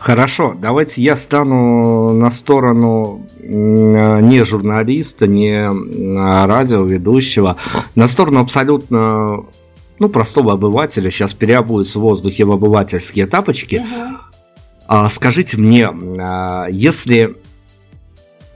Хорошо, 0.00 0.54
давайте 0.58 1.00
я 1.00 1.14
стану 1.14 2.12
на 2.12 2.32
сторону 2.32 3.24
не 3.40 4.42
журналиста, 4.42 5.28
не 5.28 5.64
радиоведущего, 6.46 7.56
на 7.94 8.08
сторону 8.08 8.40
абсолютно 8.40 9.44
ну, 10.00 10.08
простого 10.08 10.54
обывателя, 10.54 11.10
сейчас 11.10 11.34
переобуюсь 11.34 11.94
в 11.94 12.00
воздухе 12.00 12.44
в 12.44 12.52
обывательские 12.52 13.26
тапочки. 13.26 13.84
Угу. 14.88 15.08
Скажите 15.08 15.56
мне, 15.56 15.88
а, 16.18 16.66
если 16.68 17.36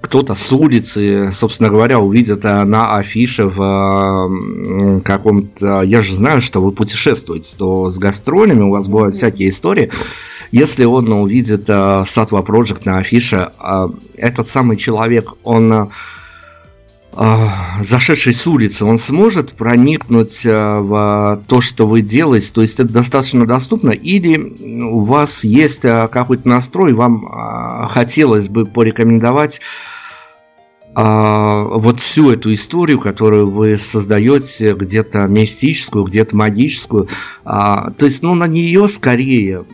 кто-то 0.05 0.35
с 0.35 0.53
улицы, 0.53 1.31
собственно 1.33 1.71
говоря, 1.71 1.99
увидит 1.99 2.45
э, 2.45 2.65
на 2.65 2.97
афише 2.97 3.47
в 3.47 4.99
э, 4.99 5.01
каком-то... 5.01 5.81
Я 5.81 6.03
же 6.03 6.15
знаю, 6.15 6.43
что 6.43 6.61
вы 6.61 6.73
путешествуете, 6.73 7.55
то 7.57 7.91
с 7.91 7.97
гастролями 7.97 8.65
у 8.65 8.71
вас 8.71 8.87
бывают 8.87 9.17
всякие 9.17 9.49
истории. 9.49 9.91
Если 10.53 10.85
он 10.85 11.11
увидит 11.11 11.69
Satwa 11.69 12.45
Project 12.47 12.83
на 12.85 12.99
афише, 12.99 13.51
этот 14.17 14.47
самый 14.47 14.77
человек, 14.77 15.33
он 15.43 15.91
зашедший 17.81 18.33
с 18.33 18.47
улицы, 18.47 18.85
он 18.85 18.99
сможет 18.99 19.53
проникнуть 19.53 20.45
в 20.45 21.43
то, 21.47 21.61
что 21.61 21.87
вы 21.87 22.03
делаете, 22.03 22.51
то 22.53 22.61
есть 22.61 22.81
это 22.81 22.93
достаточно 22.93 23.47
доступно, 23.47 23.91
или 23.91 24.83
у 24.83 25.01
вас 25.03 25.45
есть 25.45 25.83
какой-то 25.83 26.49
настрой, 26.49 26.93
вам 26.93 27.25
хотелось 27.89 28.49
бы 28.49 28.67
порекомендовать 28.67 29.61
а, 30.97 31.65
вот 31.65 32.01
всю 32.01 32.31
эту 32.31 32.53
историю, 32.53 33.01
которую 33.01 33.51
вы 33.51 33.77
создаете, 33.77 34.75
где-то 34.75 35.27
мистическую, 35.27 36.05
где-то 36.05 36.37
магическую, 36.37 37.09
а, 37.45 37.91
то 37.91 38.05
есть, 38.05 38.23
ну, 38.23 38.35
на 38.35 38.47
нее 38.47 38.87
скорее, 38.87 39.65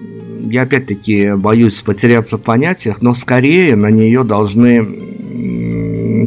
я 0.41 0.63
опять-таки 0.63 1.35
боюсь 1.35 1.83
потеряться 1.83 2.39
в 2.39 2.43
понятиях, 2.43 3.03
но 3.03 3.13
скорее 3.13 3.77
на 3.77 3.91
нее 3.91 4.25
должны 4.25 5.20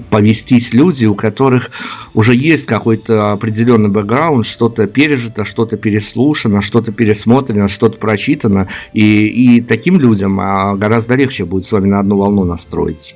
повестись 0.10 0.74
люди, 0.74 1.06
у 1.06 1.16
которых 1.16 1.72
уже 2.14 2.36
есть 2.36 2.66
какой-то 2.66 3.32
определенный 3.32 3.90
бэкграунд, 3.90 4.46
что-то 4.46 4.88
пережито, 4.88 5.46
что-то 5.46 5.78
переслушано, 5.78 6.62
что-то 6.62 6.92
пересмотрено, 6.92 7.68
что-то 7.68 7.98
прочитано, 7.98 8.68
и, 8.94 9.28
и 9.28 9.62
таким 9.62 10.00
людям 10.00 10.40
а, 10.40 10.76
гораздо 10.76 11.16
легче 11.16 11.46
будет 11.46 11.66
с 11.66 11.72
вами 11.72 11.88
на 11.88 12.00
одну 12.00 12.18
волну 12.18 12.44
настроиться. 12.44 13.16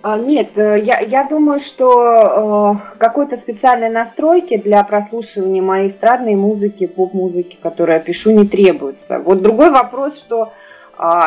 А, 0.00 0.16
нет, 0.16 0.50
э, 0.56 0.80
я, 0.84 1.00
я 1.00 1.26
думаю, 1.28 1.60
что 1.60 2.78
э, 2.78 2.98
какой-то 2.98 3.36
специальной 3.38 3.90
настройки 3.90 4.56
для 4.56 4.84
прослушивания 4.84 5.60
моей 5.60 5.88
эстрадной 5.88 6.36
музыки, 6.36 6.86
поп-музыки, 6.86 7.58
которую 7.60 7.96
я 7.96 8.00
пишу, 8.00 8.30
не 8.30 8.46
требуется. 8.46 9.18
Вот 9.18 9.42
другой 9.42 9.70
вопрос, 9.70 10.14
что 10.24 10.52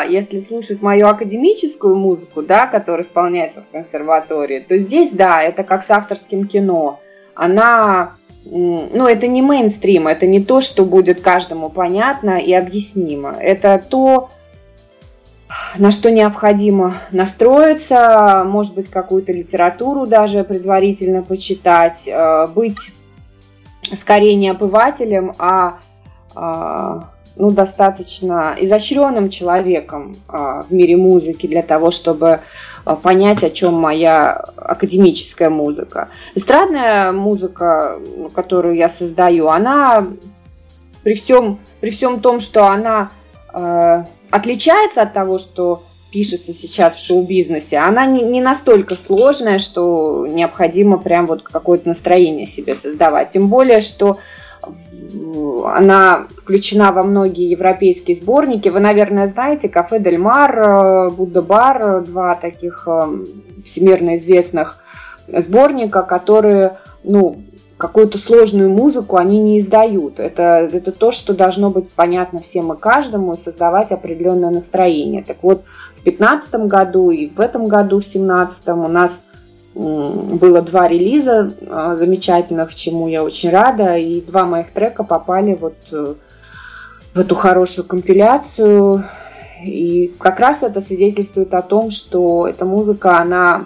если 0.09 0.45
слушать 0.47 0.81
мою 0.81 1.07
академическую 1.07 1.95
музыку, 1.95 2.41
да, 2.41 2.67
которая 2.67 3.05
исполняется 3.05 3.61
в 3.61 3.71
консерватории, 3.71 4.59
то 4.59 4.77
здесь, 4.77 5.11
да, 5.11 5.41
это 5.41 5.63
как 5.63 5.85
с 5.85 5.89
авторским 5.89 6.45
кино. 6.45 6.99
Она, 7.35 8.11
ну, 8.45 9.07
это 9.07 9.27
не 9.27 9.41
мейнстрим, 9.41 10.07
это 10.07 10.27
не 10.27 10.43
то, 10.43 10.59
что 10.59 10.83
будет 10.83 11.21
каждому 11.21 11.69
понятно 11.69 12.37
и 12.37 12.51
объяснимо. 12.53 13.33
Это 13.39 13.81
то, 13.89 14.29
на 15.77 15.91
что 15.91 16.11
необходимо 16.11 16.97
настроиться, 17.11 18.43
может 18.45 18.75
быть, 18.75 18.89
какую-то 18.89 19.31
литературу 19.31 20.05
даже 20.05 20.43
предварительно 20.43 21.21
почитать, 21.21 22.07
э, 22.07 22.47
быть 22.53 22.91
скорее 23.95 24.35
не 24.35 24.49
обывателем, 24.49 25.33
а, 25.37 25.79
а 26.35 27.11
ну, 27.35 27.51
достаточно 27.51 28.55
изощренным 28.59 29.29
человеком 29.29 30.15
в 30.27 30.65
мире 30.69 30.97
музыки 30.97 31.47
для 31.47 31.61
того, 31.61 31.91
чтобы 31.91 32.41
понять, 33.03 33.43
о 33.43 33.49
чем 33.49 33.75
моя 33.75 34.43
академическая 34.57 35.49
музыка. 35.49 36.09
Эстрадная 36.35 37.11
музыка, 37.11 37.99
которую 38.33 38.75
я 38.75 38.89
создаю, 38.89 39.47
она 39.47 40.07
при 41.03 41.15
всем, 41.15 41.59
при 41.79 41.89
всем 41.89 42.19
том, 42.19 42.39
что 42.39 42.67
она 42.67 43.11
э, 43.53 44.03
отличается 44.29 45.01
от 45.01 45.13
того, 45.13 45.39
что 45.39 45.83
пишется 46.11 46.53
сейчас 46.53 46.95
в 46.95 47.05
шоу-бизнесе, 47.05 47.77
она 47.77 48.05
не, 48.05 48.21
не 48.23 48.41
настолько 48.41 48.97
сложная, 48.97 49.59
что 49.59 50.27
необходимо 50.27 50.97
прям 50.97 51.25
вот 51.25 51.41
какое-то 51.43 51.87
настроение 51.87 52.45
себе 52.45 52.75
создавать. 52.75 53.31
Тем 53.31 53.47
более, 53.47 53.79
что 53.81 54.17
она 55.65 56.27
включена 56.37 56.91
во 56.91 57.03
многие 57.03 57.49
европейские 57.49 58.17
сборники. 58.17 58.69
Вы, 58.69 58.79
наверное, 58.79 59.27
знаете, 59.27 59.69
Кафе 59.69 59.99
Дель 59.99 60.17
Мар, 60.17 60.59
э, 60.59 61.09
Будда 61.09 61.41
Бар, 61.41 62.01
два 62.01 62.35
таких 62.35 62.87
э, 62.87 63.01
всемирно 63.65 64.15
известных 64.15 64.77
сборника, 65.27 66.03
которые, 66.03 66.77
ну, 67.03 67.41
какую-то 67.77 68.19
сложную 68.19 68.69
музыку 68.69 69.17
они 69.17 69.39
не 69.39 69.59
издают. 69.59 70.19
Это, 70.19 70.69
это 70.71 70.91
то, 70.91 71.11
что 71.11 71.33
должно 71.33 71.71
быть 71.71 71.89
понятно 71.89 72.39
всем 72.39 72.71
и 72.73 72.77
каждому, 72.77 73.35
создавать 73.35 73.91
определенное 73.91 74.51
настроение. 74.51 75.23
Так 75.23 75.37
вот, 75.41 75.63
в 75.97 76.03
2015 76.03 76.67
году 76.67 77.09
и 77.09 77.27
в 77.27 77.39
этом 77.39 77.65
году, 77.65 77.99
в 77.99 78.03
2017, 78.03 78.67
у 78.67 78.87
нас 78.87 79.23
было 79.73 80.61
два 80.61 80.87
релиза 80.87 81.51
а, 81.69 81.95
замечательных, 81.95 82.75
чему 82.75 83.07
я 83.07 83.23
очень 83.23 83.49
рада, 83.49 83.97
и 83.97 84.21
два 84.21 84.45
моих 84.45 84.71
трека 84.71 85.03
попали 85.03 85.53
вот 85.53 85.75
э, 85.91 86.15
в 87.13 87.19
эту 87.19 87.35
хорошую 87.35 87.85
компиляцию. 87.87 89.05
И 89.63 90.13
как 90.19 90.39
раз 90.39 90.57
это 90.61 90.81
свидетельствует 90.81 91.53
о 91.53 91.61
том, 91.61 91.91
что 91.91 92.47
эта 92.47 92.65
музыка, 92.65 93.19
она 93.19 93.65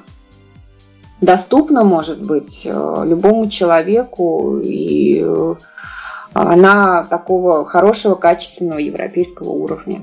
доступна, 1.22 1.84
может 1.84 2.24
быть, 2.26 2.62
э, 2.66 3.03
любому 3.06 3.49
человеку, 3.49 4.60
и 4.64 5.24
э, 5.26 5.56
она 6.34 7.03
такого 7.03 7.66
хорошего, 7.66 8.16
качественного 8.16 8.80
европейского 8.80 9.49
уровня. 9.49 10.01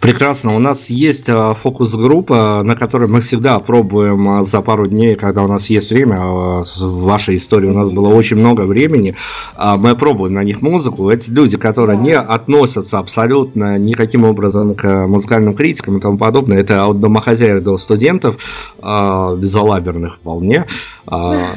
Прекрасно. 0.00 0.54
У 0.54 0.58
нас 0.58 0.90
есть 0.90 1.28
а, 1.28 1.54
фокус-группа, 1.54 2.62
на 2.62 2.76
которой 2.76 3.08
мы 3.08 3.20
всегда 3.20 3.58
пробуем 3.58 4.28
а, 4.28 4.42
за 4.42 4.60
пару 4.60 4.86
дней, 4.86 5.16
когда 5.16 5.42
у 5.42 5.48
нас 5.48 5.70
есть 5.70 5.90
время. 5.90 6.16
А, 6.18 6.64
в 6.64 7.02
вашей 7.02 7.38
истории 7.38 7.68
у 7.68 7.74
нас 7.74 7.90
было 7.90 8.08
очень 8.08 8.36
много 8.36 8.62
времени. 8.62 9.14
Мы 9.56 9.96
пробуем 9.96 10.34
на 10.34 10.44
них 10.44 10.60
музыку. 10.60 11.10
Эти 11.10 11.30
люди, 11.30 11.56
которые 11.56 11.98
не 11.98 12.16
относятся 12.16 12.98
абсолютно 12.98 13.78
никаким 13.78 14.24
образом 14.24 14.74
к 14.74 15.06
музыкальным 15.06 15.54
критикам 15.54 15.98
и 15.98 16.00
тому 16.00 16.18
подобное, 16.18 16.58
это 16.58 16.84
от 16.86 17.00
домохозяев 17.00 17.62
до 17.62 17.78
студентов, 17.78 18.36
безалаберных 18.78 20.16
вполне, 20.16 20.66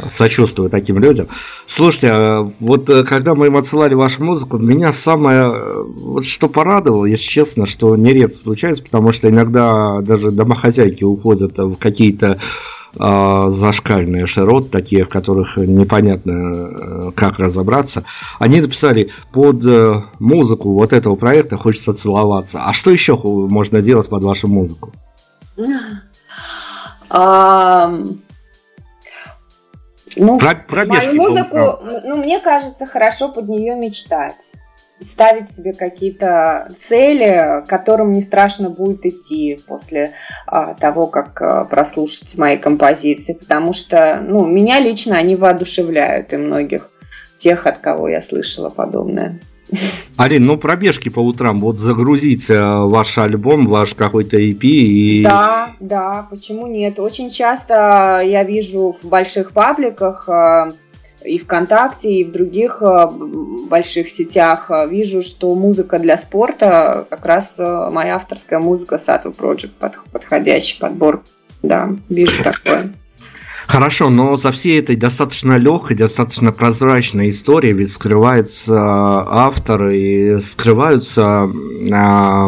сочувствую 0.09 0.69
таким 0.69 0.99
людям. 0.99 1.27
Слушайте, 1.65 2.53
вот 2.59 2.89
э, 2.89 3.03
когда 3.03 3.35
мы 3.35 3.47
им 3.47 3.57
отсылали 3.57 3.93
вашу 3.93 4.23
музыку, 4.23 4.57
меня 4.57 4.91
самое, 4.91 5.51
э, 5.53 5.83
вот 6.03 6.25
что 6.25 6.49
порадовало, 6.49 7.05
если 7.05 7.25
честно, 7.25 7.65
что 7.65 7.95
нередко 7.95 8.28
это 8.29 8.37
случается, 8.37 8.83
потому 8.83 9.11
что 9.11 9.29
иногда 9.29 9.99
даже 10.01 10.31
домохозяйки 10.31 11.03
уходят 11.03 11.57
в 11.57 11.75
какие-то 11.75 12.39
э, 12.97 13.45
зашкальные 13.49 14.25
широт, 14.25 14.71
такие, 14.71 15.05
в 15.05 15.09
которых 15.09 15.57
непонятно, 15.57 16.31
э, 16.31 17.11
как 17.15 17.39
разобраться. 17.39 18.03
Они 18.39 18.61
написали 18.61 19.09
под 19.31 19.65
э, 19.65 20.01
музыку 20.19 20.73
вот 20.73 20.93
этого 20.93 21.15
проекта 21.15 21.57
хочется 21.57 21.93
целоваться. 21.93 22.61
А 22.63 22.73
что 22.73 22.91
еще 22.91 23.17
можно 23.17 23.81
делать 23.81 24.09
под 24.09 24.23
вашу 24.23 24.47
музыку? 24.47 24.93
Ну, 30.15 30.39
про, 30.39 30.85
мою 30.85 31.13
музыку, 31.13 31.79
ну, 32.03 32.17
мне 32.17 32.39
кажется, 32.39 32.85
хорошо 32.85 33.29
под 33.29 33.47
нее 33.47 33.75
мечтать 33.75 34.53
ставить 35.01 35.55
себе 35.55 35.73
какие-то 35.73 36.71
цели, 36.87 37.63
к 37.63 37.67
которым 37.67 38.11
не 38.11 38.21
страшно 38.21 38.69
будет 38.69 39.05
идти 39.05 39.59
после 39.67 40.13
а, 40.45 40.73
того, 40.73 41.07
как 41.07 41.41
а, 41.41 41.65
прослушать 41.65 42.37
мои 42.37 42.57
композиции, 42.57 43.33
потому 43.33 43.73
что, 43.73 44.21
ну, 44.21 44.45
меня 44.45 44.79
лично 44.79 45.17
они 45.17 45.35
воодушевляют 45.35 46.33
и 46.33 46.37
многих 46.37 46.89
тех, 47.37 47.65
от 47.65 47.77
кого 47.77 48.07
я 48.09 48.21
слышала 48.21 48.69
подобное. 48.69 49.39
Арин, 50.17 50.45
ну 50.45 50.57
пробежки 50.57 51.09
по 51.09 51.19
утрам, 51.19 51.59
вот 51.59 51.77
загрузить 51.77 52.49
э, 52.49 52.59
ваш 52.59 53.17
альбом, 53.17 53.67
ваш 53.67 53.93
какой-то 53.93 54.37
EP 54.37 54.59
и... 54.63 55.23
Да, 55.23 55.75
да, 55.79 56.27
почему 56.29 56.67
нет? 56.67 56.99
Очень 56.99 57.29
часто 57.29 58.21
я 58.25 58.43
вижу 58.43 58.97
в 59.01 59.07
больших 59.07 59.51
пабликах 59.51 60.27
э, 60.27 60.71
и 61.23 61.39
ВКонтакте, 61.39 62.11
и 62.11 62.23
в 62.23 62.31
других 62.31 62.81
э, 62.81 63.07
больших 63.69 64.09
сетях 64.09 64.71
э, 64.71 64.87
вижу, 64.87 65.21
что 65.21 65.53
музыка 65.55 65.99
для 65.99 66.17
спорта, 66.17 67.05
как 67.09 67.25
раз 67.25 67.55
э, 67.57 67.89
моя 67.91 68.15
авторская 68.15 68.59
музыка 68.59 68.95
Satu 68.95 69.35
Project, 69.35 69.71
подходящий 70.11 70.79
подбор. 70.79 71.23
Да, 71.61 71.89
вижу 72.07 72.43
такое. 72.43 72.93
Хорошо, 73.69 74.09
но 74.09 74.35
за 74.35 74.51
всей 74.51 74.79
этой 74.79 74.95
достаточно 74.95 75.55
легкой, 75.55 75.95
достаточно 75.95 76.51
прозрачной 76.51 77.29
историей 77.29 77.73
ведь 77.73 77.91
скрывается 77.91 78.75
автор 78.75 79.89
и 79.89 80.39
скрываются 80.39 81.47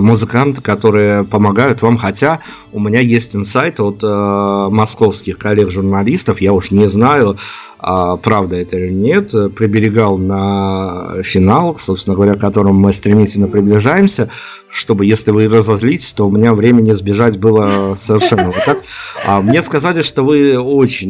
музыканты, 0.01 0.63
которые 0.63 1.23
помогают 1.23 1.83
вам, 1.83 1.97
хотя 1.97 2.39
у 2.71 2.79
меня 2.79 3.01
есть 3.01 3.35
инсайт 3.35 3.79
от 3.79 4.01
московских 4.01 5.37
коллег-журналистов, 5.37 6.41
я 6.41 6.53
уж 6.53 6.71
не 6.71 6.89
знаю, 6.89 7.37
а 7.77 8.17
правда 8.17 8.55
это 8.55 8.77
или 8.77 8.91
нет, 8.91 9.31
приберегал 9.55 10.17
на 10.17 11.21
финал, 11.23 11.77
собственно 11.77 12.15
говоря, 12.15 12.33
к 12.33 12.41
которому 12.41 12.73
мы 12.73 12.93
стремительно 12.93 13.47
приближаемся, 13.47 14.29
чтобы, 14.69 15.05
если 15.05 15.31
вы 15.31 15.47
разозлитесь, 15.47 16.13
то 16.13 16.27
у 16.27 16.31
меня 16.31 16.53
времени 16.53 16.93
сбежать 16.93 17.37
было 17.37 17.95
совершенно 17.95 18.47
вот 18.47 18.63
так. 18.65 18.81
А 19.25 19.41
мне 19.41 19.61
сказали, 19.61 20.01
что 20.01 20.23
вы 20.23 20.57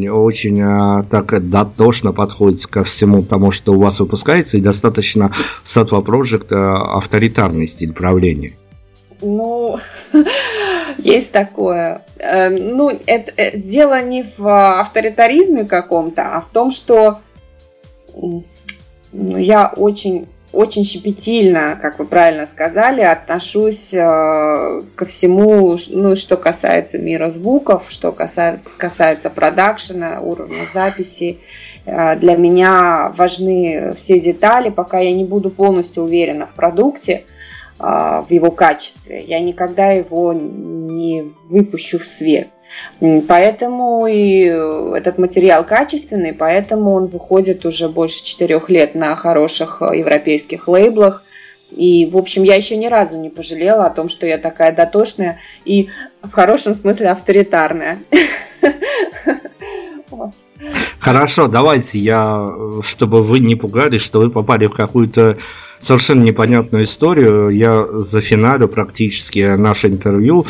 очень-очень 0.10 0.62
а, 0.62 1.04
так 1.04 1.50
дотошно 1.50 2.12
подходите 2.12 2.68
ко 2.68 2.84
всему 2.84 3.22
тому, 3.22 3.52
что 3.52 3.74
у 3.74 3.80
вас 3.80 4.00
выпускается, 4.00 4.58
и 4.58 4.62
достаточно 4.62 5.32
Satwa 5.64 6.04
Project 6.04 6.48
а, 6.52 6.98
авторитарный 6.98 7.68
стиль 7.68 7.94
правления. 7.94 8.54
Ну, 9.22 9.80
есть 10.98 11.32
такое. 11.32 12.04
Эм, 12.18 12.76
ну, 12.78 12.90
это, 12.90 13.32
это 13.36 13.58
дело 13.58 14.02
не 14.02 14.26
в 14.38 14.80
авторитаризме 14.80 15.66
каком-то, 15.66 16.38
а 16.38 16.42
в 16.42 16.50
том, 16.52 16.72
что 16.72 17.20
ну, 18.16 18.44
я 19.14 19.72
очень 19.76 20.28
очень 20.54 20.84
щепетильно, 20.84 21.78
как 21.82 22.00
вы 22.00 22.06
правильно 22.06 22.46
сказали, 22.46 23.02
отношусь 23.02 23.94
э, 23.94 23.98
ко 24.96 25.06
всему, 25.06 25.78
ну, 25.90 26.16
что 26.16 26.38
касается 26.38 26.98
мира 26.98 27.30
звуков, 27.30 27.86
что 27.90 28.12
касается, 28.12 28.70
касается 28.78 29.30
продакшена, 29.30 30.20
уровня 30.22 30.68
записи. 30.74 31.40
Э, 31.86 32.16
для 32.16 32.36
меня 32.36 33.14
важны 33.16 33.94
все 33.98 34.20
детали, 34.20 34.70
пока 34.70 35.00
я 35.00 35.14
не 35.14 35.24
буду 35.24 35.50
полностью 35.50 36.04
уверена 36.04 36.48
в 36.48 36.54
продукте, 36.54 37.24
а, 37.84 38.22
в 38.22 38.32
его 38.32 38.52
качестве. 38.52 39.24
Я 39.26 39.40
никогда 39.40 39.90
его 39.90 40.34
не 40.34 41.34
выпущу 41.50 41.98
в 41.98 42.06
свет. 42.06 42.50
Поэтому 43.28 44.06
и 44.08 44.44
этот 44.44 45.18
материал 45.18 45.64
качественный, 45.66 46.34
поэтому 46.34 46.92
он 46.92 47.08
выходит 47.08 47.66
уже 47.66 47.90
больше 47.90 48.24
четырех 48.24 48.70
лет 48.70 48.96
на 48.96 49.16
хороших 49.16 49.82
э, 49.82 49.98
европейских 49.98 50.68
лейблах. 50.68 51.24
И, 51.72 52.06
в 52.12 52.18
общем, 52.18 52.44
я 52.44 52.56
еще 52.56 52.76
ни 52.78 52.88
разу 52.88 53.18
не 53.18 53.30
пожалела 53.30 53.86
о 53.86 53.90
том, 53.90 54.10
что 54.10 54.26
я 54.26 54.38
такая 54.38 54.76
дотошная 54.76 55.40
и 55.66 55.90
в 56.22 56.32
хорошем 56.32 56.76
смысле 56.76 57.10
авторитарная. 57.10 57.98
Хорошо, 61.00 61.48
давайте 61.48 61.98
я, 61.98 62.48
чтобы 62.84 63.24
вы 63.24 63.40
не 63.40 63.56
пугались, 63.56 64.02
что 64.02 64.20
вы 64.20 64.30
попали 64.30 64.68
в 64.68 64.74
какую-то 64.74 65.38
совершенно 65.80 66.22
непонятную 66.22 66.84
историю. 66.84 67.50
Я 67.50 67.88
за 67.92 68.22
финалю 68.22 68.68
практически 68.68 69.56
наше 69.56 69.88
интервью 69.88 70.46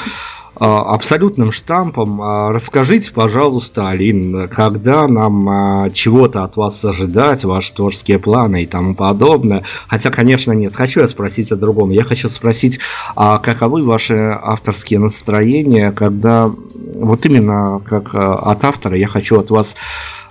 абсолютным 0.64 1.52
штампом. 1.52 2.22
А, 2.22 2.52
расскажите, 2.52 3.12
пожалуйста, 3.12 3.90
Алин, 3.90 4.48
когда 4.48 5.08
нам 5.08 5.50
а, 5.50 5.90
чего-то 5.90 6.44
от 6.44 6.56
вас 6.56 6.86
ожидать, 6.86 7.44
ваши 7.44 7.74
творческие 7.74 8.20
планы 8.20 8.62
и 8.62 8.68
тому 8.68 8.94
подобное. 8.94 9.64
Хотя, 9.88 10.12
конечно, 10.12 10.52
нет. 10.52 10.76
Хочу 10.76 11.00
я 11.00 11.08
спросить 11.08 11.52
о 11.52 11.56
другом. 11.56 11.90
Я 11.90 12.04
хочу 12.04 12.30
спросить, 12.30 12.80
а 13.16 13.40
каковы 13.40 13.82
ваши 13.82 14.38
авторские 14.40 15.00
настроения, 15.00 15.92
когда 15.92 16.52
вот 16.96 17.26
именно 17.26 17.82
как 17.84 18.14
от 18.14 18.64
автора 18.64 18.96
я 18.96 19.08
хочу 19.08 19.40
от 19.40 19.50
вас 19.50 19.76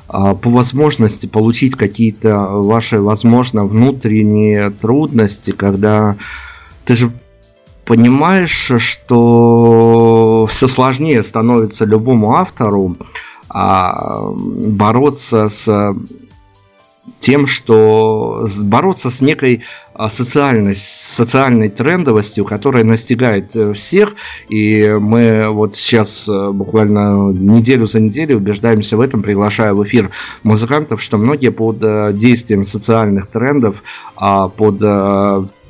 по 0.07 0.51
возможности 0.51 1.27
получить 1.27 1.75
какие-то 1.75 2.37
ваши, 2.37 3.01
возможно, 3.01 3.65
внутренние 3.65 4.71
трудности, 4.71 5.51
когда 5.51 6.17
ты 6.85 6.95
же 6.95 7.13
понимаешь, 7.85 8.73
что 8.79 10.47
все 10.49 10.69
сложнее 10.69 11.23
становится 11.23 11.85
любому 11.85 12.35
автору 12.37 12.97
а, 13.49 14.31
бороться 14.33 15.49
с 15.49 15.95
тем, 17.19 17.47
что 17.47 18.47
бороться 18.63 19.11
с 19.11 19.21
некой 19.21 19.65
а, 19.95 20.09
социальной, 20.09 20.75
социальной 20.75 21.69
трендовостью, 21.69 22.45
которая 22.45 22.85
настигает 22.85 23.55
э, 23.57 23.73
всех, 23.73 24.15
и 24.49 24.89
мы 24.89 25.51
вот 25.51 25.77
сейчас 25.77 26.29
э, 26.29 26.51
буквально 26.51 27.33
неделю 27.33 27.87
за 27.87 28.01
неделю 28.01 28.39
убеждаемся 28.39 28.97
в 28.97 29.01
этом, 29.01 29.23
приглашая 29.23 29.75
в 29.75 29.85
эфир 29.85 30.11
музыкантов, 30.43 31.03
что 31.03 31.19
многие 31.19 31.51
под 31.51 31.83
э, 31.83 32.13
действием 32.15 32.65
социальных 32.65 33.27
трендов, 33.27 33.83
а, 34.17 34.49
под 34.49 34.81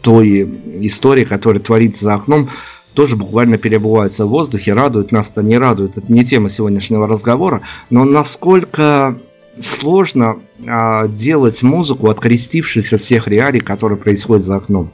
той 0.03 0.43
историей, 0.87 1.27
которая 1.27 1.63
творится 1.63 2.05
за 2.05 2.15
окном, 2.15 2.49
тоже 2.95 3.17
буквально 3.17 3.57
перебываются 3.57 4.27
в 4.27 4.31
воздухе, 4.31 4.73
радует 4.73 5.13
нас, 5.13 5.31
то 5.31 5.43
не 5.43 5.59
радует. 5.59 5.97
Это 5.97 6.13
не 6.13 6.25
тема 6.25 6.49
сегодняшнего 6.49 7.07
разговора, 7.07 7.63
но 7.89 8.05
насколько 8.05 9.19
сложно 9.59 10.41
а, 10.69 11.07
делать 11.07 11.63
музыку, 11.63 12.09
открестившись 12.09 12.93
от 12.93 13.01
всех 13.01 13.29
реалий, 13.29 13.61
которые 13.61 13.99
происходят 13.99 14.45
за 14.45 14.57
окном? 14.57 14.91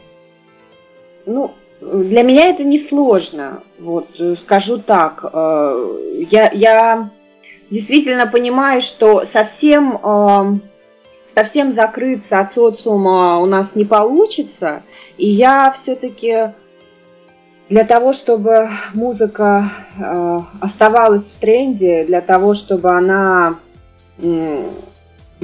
Ну, 1.25 1.53
для 1.81 2.23
меня 2.23 2.51
это 2.51 2.65
не 2.65 2.87
сложно. 2.89 3.63
Вот, 3.79 4.09
скажу 4.45 4.79
так. 4.79 5.25
Э, 5.33 6.27
я, 6.31 6.51
я 6.53 7.11
действительно 7.71 8.27
понимаю, 8.27 8.83
что 8.83 9.25
совсем, 9.33 9.99
э, 10.03 10.59
совсем 11.37 11.75
закрыться 11.75 12.41
от 12.41 12.55
социума 12.55 13.39
у 13.41 13.47
нас 13.47 13.67
не 13.75 13.85
получится. 13.85 14.83
И 15.19 15.29
я 15.29 15.71
все-таки 15.73 16.55
для 17.69 17.85
того, 17.85 18.13
чтобы 18.15 18.71
музыка 18.95 19.71
э, 19.99 20.41
оставалась 20.61 21.25
в 21.25 21.39
тренде, 21.39 22.05
для 22.05 22.21
того, 22.21 22.55
чтобы 22.55 22.91
она 22.91 23.57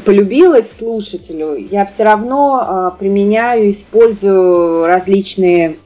полюбилась 0.06 0.74
слушателю, 0.74 1.56
я 1.56 1.84
все 1.84 2.04
равно 2.04 2.62
э, 2.94 2.98
применяю, 2.98 3.70
использую 3.70 4.86
различные 4.86 5.76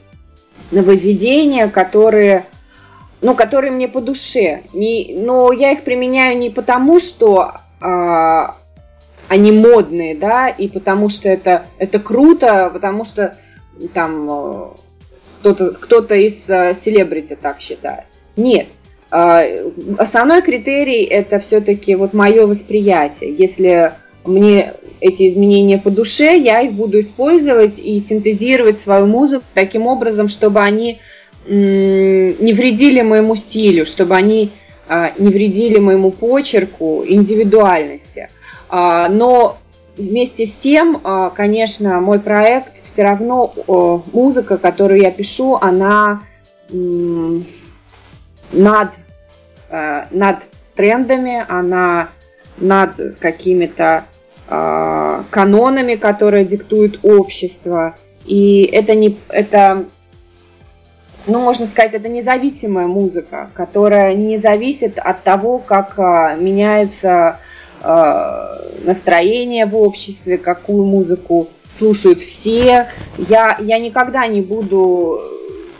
нововведения, 0.70 1.66
которые, 1.68 2.46
ну, 3.22 3.34
которые 3.34 3.72
мне 3.72 3.88
по 3.88 4.00
душе. 4.00 4.62
Не, 4.72 5.16
но 5.18 5.50
я 5.50 5.72
их 5.72 5.82
применяю 5.82 6.38
не 6.38 6.50
потому, 6.50 7.00
что 7.00 7.54
э, 7.80 8.46
они 9.28 9.52
модные, 9.52 10.14
да, 10.14 10.48
и 10.48 10.68
потому 10.68 11.08
что 11.08 11.28
это, 11.28 11.66
это 11.78 11.98
круто, 11.98 12.70
потому 12.72 13.04
что 13.04 13.36
там 13.92 14.28
э, 14.30 14.66
кто-то 15.40 15.72
кто 15.72 16.14
из 16.14 16.42
э, 16.48 16.74
селебрити 16.74 17.36
так 17.40 17.60
считает. 17.60 18.04
Нет. 18.36 18.66
А, 19.10 19.42
основной 19.98 20.42
критерий 20.42 21.04
это 21.04 21.38
все-таки 21.38 21.94
вот 21.94 22.12
мое 22.12 22.46
восприятие. 22.46 23.34
Если 23.34 23.92
мне 24.24 24.74
эти 25.00 25.28
изменения 25.28 25.78
по 25.78 25.90
душе, 25.90 26.36
я 26.36 26.60
их 26.60 26.72
буду 26.72 27.00
использовать 27.00 27.78
и 27.78 27.98
синтезировать 28.00 28.78
свою 28.78 29.06
музыку 29.06 29.44
таким 29.54 29.86
образом, 29.86 30.28
чтобы 30.28 30.60
они 30.60 31.00
не 31.48 32.52
вредили 32.52 33.02
моему 33.02 33.36
стилю, 33.36 33.86
чтобы 33.86 34.16
они 34.16 34.50
а, 34.88 35.12
не 35.18 35.30
вредили 35.30 35.78
моему 35.78 36.10
почерку, 36.10 37.04
индивидуальности. 37.06 38.28
А, 38.68 39.08
но 39.08 39.58
вместе 39.96 40.46
с 40.46 40.52
тем, 40.52 41.00
конечно, 41.34 42.00
мой 42.00 42.20
проект 42.20 42.84
все 42.84 43.02
равно 43.02 43.54
музыка, 44.12 44.58
которую 44.58 45.00
я 45.00 45.10
пишу, 45.10 45.56
она 45.56 46.22
над, 48.52 48.90
э, 49.70 50.04
над 50.10 50.36
трендами, 50.74 51.44
она 51.48 52.10
над 52.58 53.18
какими-то 53.18 54.06
э, 54.48 55.22
канонами, 55.30 55.94
которые 55.94 56.44
диктует 56.44 57.04
общество. 57.04 57.94
И 58.24 58.62
это 58.64 58.94
не 58.94 59.18
это 59.28 59.84
ну, 61.28 61.40
можно 61.40 61.66
сказать, 61.66 61.92
это 61.94 62.08
независимая 62.08 62.86
музыка, 62.86 63.50
которая 63.52 64.14
не 64.14 64.38
зависит 64.38 64.96
от 64.96 65.24
того, 65.24 65.58
как 65.58 65.98
меняется 65.98 67.40
настроение 67.82 69.66
в 69.66 69.76
обществе, 69.76 70.38
какую 70.38 70.84
музыку 70.84 71.48
слушают 71.76 72.20
все. 72.20 72.88
Я, 73.18 73.56
я 73.60 73.78
никогда 73.78 74.26
не 74.26 74.40
буду, 74.40 75.20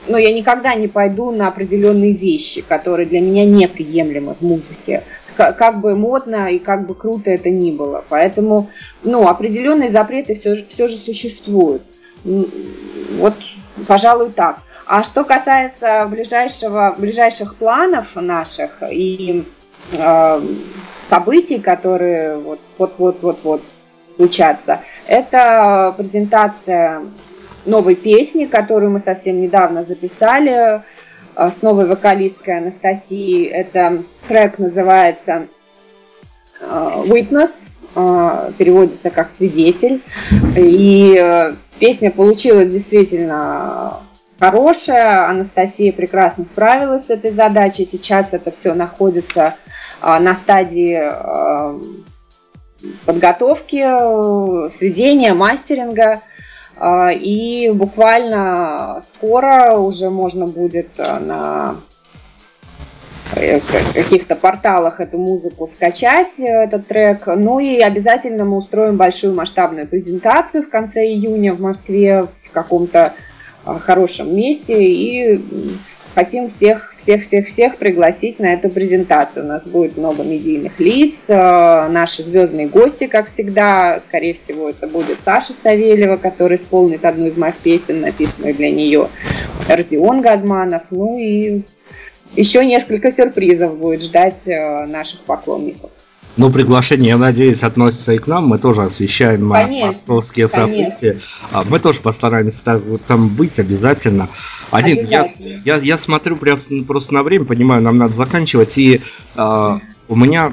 ну, 0.07 0.17
я 0.17 0.33
никогда 0.33 0.75
не 0.75 0.89
пойду 0.89 1.31
на 1.31 1.49
определенные 1.49 2.13
вещи, 2.13 2.63
которые 2.63 3.07
для 3.07 3.21
меня 3.21 3.45
неприемлемы 3.45 4.35
в 4.35 4.43
музыке. 4.43 5.05
Как, 5.37 5.57
как 5.59 5.81
бы 5.81 5.95
модно 5.95 6.51
и 6.51 6.59
как 6.59 6.87
бы 6.87 6.95
круто 6.95 7.31
это 7.31 7.51
ни 7.51 7.71
было. 7.71 8.05
Поэтому, 8.09 8.71
ну, 9.03 9.29
определенные 9.29 9.91
запреты 9.91 10.35
все, 10.35 10.65
все 10.69 10.89
же 10.89 10.97
существуют. 10.97 11.83
Вот, 12.25 13.35
пожалуй, 13.87 14.31
так. 14.31 14.61
А 14.87 15.03
что 15.03 15.25
касается 15.25 16.07
ближайшего, 16.09 16.95
ближайших 16.97 17.57
планов 17.57 18.15
наших 18.15 18.83
и 18.89 19.45
э, 19.93 20.41
событий, 21.09 21.59
которые 21.59 22.39
вот-вот-вот-вот 22.39 23.63
случаться. 24.17 24.81
Это 25.07 25.95
презентация 25.97 27.03
новой 27.65 27.95
песни, 27.95 28.47
которую 28.47 28.93
мы 28.93 29.01
совсем 29.01 29.41
недавно 29.41 29.83
записали 29.83 30.83
э, 31.37 31.51
с 31.51 31.63
новой 31.63 31.87
вокалисткой 31.87 32.59
Анастасией. 32.59 33.47
Это 33.47 34.05
трек 34.29 34.59
называется 34.59 35.49
э, 36.61 37.03
Witness, 37.07 37.69
э, 37.95 38.53
переводится 38.57 39.11
как 39.11 39.31
свидетель. 39.37 40.03
И 40.57 41.53
песня 41.79 42.11
получилась 42.11 42.73
действительно 42.73 44.01
хорошая. 44.39 45.29
Анастасия 45.29 45.93
прекрасно 45.93 46.45
справилась 46.45 47.07
с 47.07 47.11
этой 47.11 47.31
задачей. 47.31 47.89
Сейчас 47.91 48.33
это 48.33 48.51
все 48.51 48.75
находится 48.75 49.55
на 50.03 50.35
стадии 50.35 51.01
подготовки, 53.05 54.69
сведения, 54.69 55.35
мастеринга. 55.35 56.21
А, 56.79 57.11
и 57.11 57.71
буквально 57.71 59.03
скоро 59.09 59.77
уже 59.77 60.11
можно 60.11 60.47
будет 60.47 60.89
а, 60.99 61.19
на 61.19 61.77
э, 63.35 63.61
каких-то 63.95 64.37
порталах 64.37 65.01
эту 65.01 65.17
музыку 65.17 65.69
скачать, 65.69 66.39
э, 66.39 66.45
этот 66.45 66.87
трек. 66.87 67.27
Ну 67.29 67.61
и 67.61 67.81
обязательно 67.81 68.45
мы 68.45 68.59
устроим 68.59 68.99
большую 68.99 69.35
масштабную 69.35 69.89
презентацию 69.89 70.65
в 70.65 70.69
конце 70.69 71.07
июня 71.07 71.55
в 71.55 71.61
Москве 71.63 72.25
в 72.25 72.51
каком-то 72.53 72.99
а, 73.07 73.15
хорошем 73.81 74.35
месте. 74.37 74.75
И 74.83 75.41
хотим 76.15 76.49
всех, 76.49 76.95
всех, 76.97 77.25
всех, 77.25 77.47
всех 77.47 77.77
пригласить 77.77 78.39
на 78.39 78.55
эту 78.55 78.71
презентацию. 78.71 79.45
У 79.45 79.49
нас 79.49 79.65
будет 79.65 79.99
много 79.99 80.23
медийных 80.23 80.81
лиц, 80.81 81.25
э, 81.29 81.89
наши 81.89 82.23
звездные 82.23 82.69
гости, 82.69 83.07
как 83.07 83.27
всегда. 83.27 84.01
Скорее 84.09 84.33
всего, 84.33 84.71
это 84.71 84.87
будет 84.87 85.19
Саша 85.25 85.53
Савельева, 85.53 86.17
который 86.17 86.57
исполнит 86.57 87.05
одну 87.05 87.27
из 87.27 87.37
моих 87.37 87.59
песен, 87.59 88.01
написанную 88.01 88.55
для 88.55 88.71
нее. 88.71 89.11
Родион 89.69 90.23
Газманов. 90.23 90.85
Ну 90.91 91.19
и 91.19 91.63
еще 92.35 92.65
несколько 92.65 93.11
сюрпризов 93.11 93.77
будет 93.77 94.03
ждать 94.03 94.47
э, 94.47 94.87
наших 94.87 95.21
поклонников. 95.21 95.91
Ну, 96.37 96.51
приглашение, 96.51 97.11
я 97.11 97.19
надеюсь, 97.19 97.63
относится 97.63 98.13
и 98.13 98.19
к 98.19 98.27
нам. 98.27 98.47
Мы 98.47 98.59
тоже 98.59 98.83
освещаем 98.83 99.51
конечно, 99.51 99.87
московские 99.87 100.49
события. 100.49 101.21
Конечно. 101.51 101.71
Мы 101.71 101.79
тоже 101.79 102.01
постараемся 102.01 102.81
там 103.07 103.29
быть 103.29 103.59
обязательно. 103.59 104.29
Один, 104.71 104.99
обязательно. 104.99 105.63
Я, 105.65 105.77
я, 105.77 105.83
я 105.83 105.99
смотрю 105.99 106.37
просто 106.37 107.15
на 107.15 107.23
время, 107.23 107.47
понимаю, 107.47 107.83
нам 107.83 107.97
надо 107.97 108.13
заканчивать. 108.13 108.77
И 108.77 109.01
э, 109.35 109.79
у 110.09 110.17
меня 110.17 110.53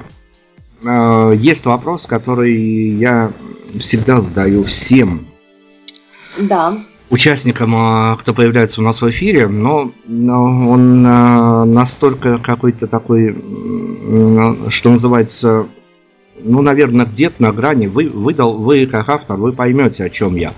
э, 0.83 1.33
есть 1.37 1.65
вопрос, 1.65 2.05
который 2.05 2.55
я 2.55 3.33
всегда 3.79 4.21
задаю 4.21 4.63
всем. 4.63 5.27
Да 6.37 6.85
участникам, 7.13 7.75
а, 7.75 8.15
кто 8.15 8.33
появляется 8.33 8.81
у 8.81 8.83
нас 8.83 9.01
в 9.01 9.09
эфире, 9.09 9.47
но, 9.47 9.91
он 10.09 11.05
а, 11.05 11.63
настолько 11.63 12.39
какой-то 12.39 12.87
такой, 12.87 13.35
что 14.69 14.89
называется, 14.89 15.67
ну, 16.43 16.63
наверное, 16.63 17.05
где-то 17.05 17.35
на 17.39 17.51
грани, 17.51 17.85
вы, 17.85 18.09
выдал, 18.09 18.57
вы 18.57 18.87
как 18.87 19.09
автор, 19.09 19.37
вы 19.37 19.53
поймете, 19.53 20.05
о 20.05 20.09
чем 20.09 20.35
я. 20.35 20.53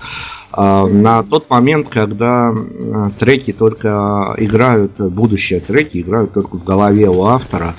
А, 0.50 0.86
на 0.86 1.22
тот 1.22 1.50
момент, 1.50 1.88
когда 1.90 2.54
треки 3.18 3.52
только 3.52 4.34
играют, 4.38 4.98
будущие 4.98 5.60
треки 5.60 5.98
играют 6.00 6.32
только 6.32 6.56
в 6.56 6.64
голове 6.64 7.10
у 7.10 7.24
автора, 7.24 7.76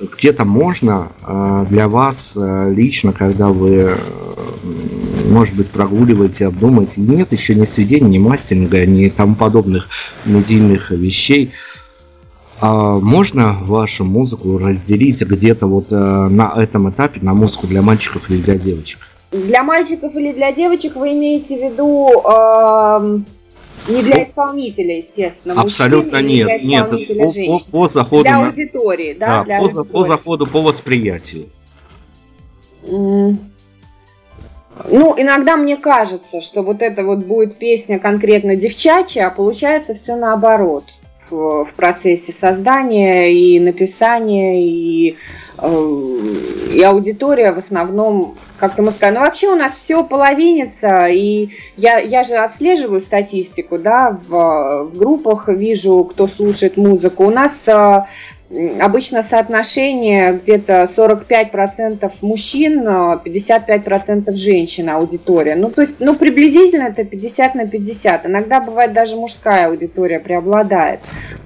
где-то 0.00 0.44
можно 0.44 1.12
э, 1.26 1.66
для 1.68 1.88
вас 1.88 2.36
э, 2.36 2.72
лично, 2.74 3.12
когда 3.12 3.48
вы, 3.48 3.96
может 5.28 5.56
быть, 5.56 5.70
прогуливаете, 5.70 6.46
обдумаете, 6.46 7.00
нет 7.00 7.32
еще 7.32 7.54
ни 7.54 7.64
сведения, 7.64 8.08
ни 8.08 8.18
мастеринга, 8.18 8.86
ни 8.86 9.08
тому 9.08 9.34
подобных 9.34 9.88
медийных 10.24 10.90
вещей, 10.90 11.52
а 12.60 12.94
можно 12.94 13.58
вашу 13.62 14.04
музыку 14.04 14.58
разделить 14.58 15.22
где-то 15.22 15.66
вот 15.66 15.90
на 15.90 16.52
этом 16.56 16.90
этапе 16.90 17.20
на 17.22 17.32
музыку 17.32 17.66
для 17.66 17.80
мальчиков 17.80 18.30
или 18.30 18.42
для 18.42 18.56
девочек? 18.56 18.98
Для 19.32 19.62
мальчиков 19.62 20.14
или 20.16 20.32
для 20.32 20.52
девочек 20.52 20.96
вы 20.96 21.12
имеете 21.12 21.56
в 21.56 21.72
виду 21.72 22.10
э, 22.24 23.18
не 23.88 24.02
для 24.02 24.24
исполнителя, 24.24 24.98
естественно. 24.98 25.60
Абсолютно 25.60 26.22
нет. 26.22 26.46
Для 26.46 26.58
нет, 26.58 26.90
по, 26.90 26.96
по, 26.96 27.70
по 27.70 27.88
заходу 27.88 28.22
для 28.24 28.38
на... 28.38 28.46
аудитории, 28.48 29.16
да? 29.18 29.26
да 29.26 29.44
для 29.44 29.58
по, 29.58 29.64
аудитории. 29.64 29.88
по 29.88 30.04
заходу, 30.04 30.46
по 30.46 30.62
восприятию. 30.62 31.48
Mm. 32.82 33.36
Ну, 34.88 35.14
иногда 35.18 35.56
мне 35.56 35.76
кажется, 35.76 36.40
что 36.40 36.62
вот 36.62 36.80
это 36.80 37.04
вот 37.04 37.18
будет 37.18 37.58
песня 37.58 37.98
конкретно 37.98 38.56
девчачья, 38.56 39.26
а 39.26 39.30
получается 39.30 39.94
все 39.94 40.16
наоборот 40.16 40.84
в, 41.28 41.64
в 41.64 41.74
процессе 41.74 42.32
создания 42.32 43.32
и 43.32 43.60
написания, 43.60 44.64
и, 44.64 45.16
и 45.62 46.82
аудитория 46.82 47.52
в 47.52 47.58
основном 47.58 48.36
как-то 48.58 48.82
мужская. 48.82 49.12
Но 49.12 49.20
вообще 49.20 49.48
у 49.48 49.56
нас 49.56 49.76
все 49.76 50.04
половинится, 50.04 51.06
и 51.06 51.50
я, 51.76 51.98
я 51.98 52.22
же 52.22 52.34
отслеживаю 52.34 53.00
статистику, 53.00 53.78
да, 53.78 54.18
в, 54.28 54.90
в 54.92 54.98
группах 54.98 55.48
вижу, 55.48 56.04
кто 56.04 56.28
слушает 56.28 56.76
музыку. 56.76 57.24
У 57.24 57.30
нас 57.30 57.62
э, 57.66 58.04
обычно 58.80 59.22
соотношение 59.22 60.32
где-то 60.32 60.88
45% 60.96 62.12
мужчин, 62.20 62.82
55% 62.82 64.34
женщин 64.34 64.90
аудитория. 64.90 65.54
Ну, 65.54 65.70
то 65.70 65.82
есть, 65.82 65.94
ну, 66.00 66.16
приблизительно 66.16 66.84
это 66.84 67.04
50 67.04 67.54
на 67.54 67.66
50. 67.66 68.26
Иногда 68.26 68.60
бывает 68.60 68.92
даже 68.92 69.16
мужская 69.16 69.68
аудитория 69.68 70.18
преобладает. 70.18 71.00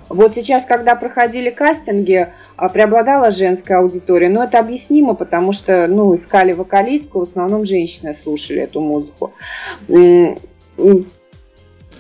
Вот 0.09 0.35
сейчас, 0.35 0.65
когда 0.65 0.95
проходили 0.95 1.51
кастинги, 1.51 2.29
а, 2.57 2.69
преобладала 2.69 3.31
женская 3.31 3.79
аудитория, 3.79 4.29
но 4.29 4.45
это 4.45 4.59
объяснимо, 4.59 5.15
потому 5.15 5.53
что, 5.53 5.87
ну, 5.89 6.15
искали 6.15 6.53
вокалистку, 6.53 7.21
в 7.21 7.23
основном 7.23 7.65
женщины 7.65 8.15
слушали 8.15 8.63
эту 8.63 8.81
музыку. 8.81 9.33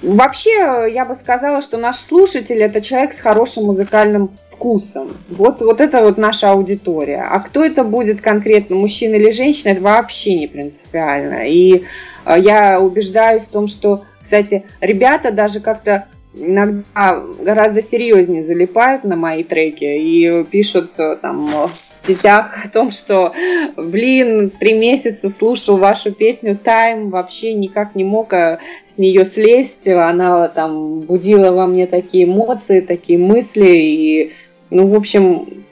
Вообще, 0.04 0.90
я 0.92 1.06
бы 1.06 1.14
сказала, 1.14 1.62
что 1.62 1.78
наш 1.78 1.96
слушатель– 1.96 2.62
это 2.62 2.82
человек 2.82 3.14
с 3.14 3.20
хорошим 3.20 3.64
музыкальным 3.64 4.30
вкусом. 4.54 5.10
Вот, 5.28 5.60
вот 5.60 5.80
это 5.80 6.02
вот 6.02 6.16
наша 6.16 6.50
аудитория. 6.50 7.26
А 7.28 7.40
кто 7.40 7.64
это 7.64 7.84
будет 7.84 8.20
конкретно, 8.20 8.76
мужчина 8.76 9.16
или 9.16 9.30
женщина, 9.30 9.70
это 9.70 9.82
вообще 9.82 10.34
не 10.34 10.46
принципиально. 10.46 11.48
И 11.48 11.84
э, 12.24 12.36
я 12.38 12.80
убеждаюсь 12.80 13.42
в 13.42 13.50
том, 13.50 13.66
что, 13.66 14.04
кстати, 14.22 14.64
ребята 14.80 15.30
даже 15.30 15.60
как-то 15.60 16.06
иногда 16.34 17.22
гораздо 17.40 17.82
серьезнее 17.82 18.44
залипают 18.44 19.04
на 19.04 19.16
мои 19.16 19.42
треки 19.42 19.84
и 19.84 20.44
пишут 20.44 20.92
э, 20.98 21.16
там 21.20 21.70
в 22.04 22.06
сетях 22.06 22.64
о 22.64 22.68
том, 22.68 22.90
что, 22.90 23.32
блин, 23.76 24.50
три 24.50 24.74
месяца 24.74 25.28
слушал 25.28 25.78
вашу 25.78 26.12
песню 26.12 26.56
«Тайм», 26.56 27.10
вообще 27.10 27.54
никак 27.54 27.94
не 27.94 28.04
мог 28.04 28.32
э, 28.32 28.58
с 28.86 28.98
нее 28.98 29.24
слезть, 29.24 29.86
она 29.86 30.48
там 30.48 31.00
будила 31.00 31.50
во 31.52 31.66
мне 31.66 31.86
такие 31.86 32.24
эмоции, 32.24 32.80
такие 32.80 33.18
мысли, 33.18 33.66
и 33.66 34.32
ну, 34.74 34.88
в 34.88 34.94
общем, 34.96 35.64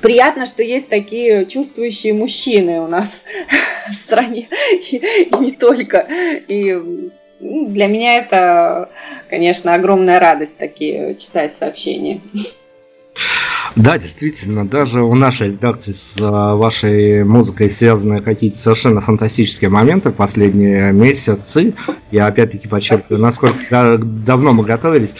приятно, 0.00 0.46
что 0.46 0.62
есть 0.62 0.88
такие 0.88 1.46
чувствующие 1.46 2.14
мужчины 2.14 2.80
у 2.80 2.86
нас 2.86 3.24
в 3.88 3.92
стране, 3.92 4.46
и, 4.70 4.96
и 4.96 5.36
не 5.36 5.50
только. 5.50 6.06
И 6.46 6.72
ну, 7.40 7.66
для 7.66 7.88
меня 7.88 8.18
это, 8.18 8.88
конечно, 9.28 9.74
огромная 9.74 10.20
радость 10.20 10.56
такие 10.56 11.16
читать 11.16 11.54
сообщения. 11.58 12.20
Да, 13.74 13.98
действительно, 13.98 14.66
даже 14.66 15.02
у 15.02 15.14
нашей 15.14 15.48
редакции 15.48 15.92
с 15.92 16.18
а, 16.20 16.54
вашей 16.54 17.24
музыкой 17.24 17.68
связаны 17.68 18.20
какие-то 18.20 18.56
совершенно 18.56 19.00
фантастические 19.00 19.70
моменты 19.70 20.10
в 20.10 20.14
последние 20.14 20.92
месяцы. 20.92 21.74
Я 22.10 22.26
опять-таки 22.26 22.68
подчеркиваю, 22.68 23.20
насколько 23.20 23.98
давно 23.98 24.52
мы 24.52 24.64
готовились. 24.64 25.14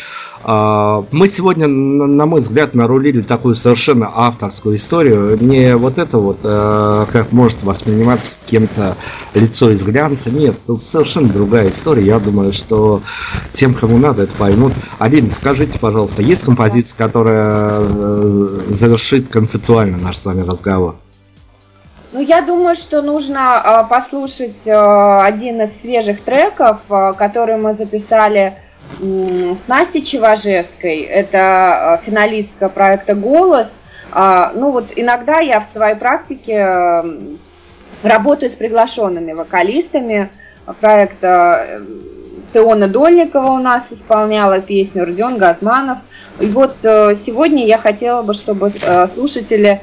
А, 0.49 1.05
мы 1.11 1.27
сегодня, 1.27 1.67
на 1.67 2.25
мой 2.27 2.41
взгляд, 2.41 2.73
нарулили 2.73 3.21
такую 3.21 3.57
совершенно 3.57 4.11
авторскую 4.15 4.77
историю. 4.77 5.37
Не 5.41 5.75
вот 5.77 5.99
это 5.99 6.19
вот, 6.19 6.39
а, 6.45 7.07
как 7.11 7.33
может 7.33 7.65
восприниматься 7.65 8.39
кем-то 8.47 8.97
лицо 9.35 9.71
из 9.71 9.83
глянца. 9.83 10.31
Нет, 10.31 10.57
тут 10.65 10.81
совершенно 10.81 11.29
другая 11.29 11.71
история. 11.71 12.07
Я 12.07 12.21
думаю, 12.21 12.53
что 12.53 13.03
тем, 13.51 13.75
кому 13.75 13.99
надо, 13.99 14.23
это 14.23 14.33
поймут. 14.39 14.73
Алина, 15.01 15.31
скажите, 15.31 15.81
пожалуйста, 15.81 16.23
есть 16.23 16.45
композиция, 16.45 16.97
которая 16.97 17.81
э, 17.81 18.36
завершит 18.71 19.29
концептуально 19.29 19.99
наш 19.99 20.19
с 20.19 20.25
вами 20.25 20.43
разговор? 20.43 20.97
Ну, 22.13 22.21
я 22.21 22.41
думаю, 22.41 22.77
что 22.77 23.03
нужно 23.03 23.63
э, 23.63 23.91
послушать 23.91 24.67
э, 24.67 25.21
один 25.21 25.61
из 25.61 25.81
свежих 25.81 26.23
треков, 26.23 26.79
э, 26.89 27.13
который 27.19 27.57
мы 27.57 27.75
записали 27.75 28.59
с 29.01 29.69
Настей 29.69 30.01
Чеважевской, 30.01 31.01
это 31.01 32.01
финалистка 32.05 32.69
проекта 32.69 33.15
«Голос». 33.15 33.75
А, 34.13 34.53
ну 34.55 34.71
вот 34.71 34.93
иногда 34.95 35.41
я 35.41 35.61
в 35.61 35.65
своей 35.67 35.97
практике 35.97 37.03
работаю 38.05 38.53
с 38.53 38.55
приглашенными 38.55 39.33
вокалистами 39.33 40.31
проекта 40.81 41.81
Теона 42.57 42.89
Дольникова 42.89 43.51
у 43.51 43.59
нас 43.59 43.93
исполняла 43.93 44.61
песню, 44.61 45.05
Родион 45.05 45.37
Газманов. 45.37 45.99
И 46.41 46.47
вот 46.47 46.77
э, 46.85 47.15
сегодня 47.15 47.67
я 47.67 47.77
хотела 47.77 48.23
бы, 48.23 48.33
чтобы 48.33 48.73
слушатели 49.13 49.83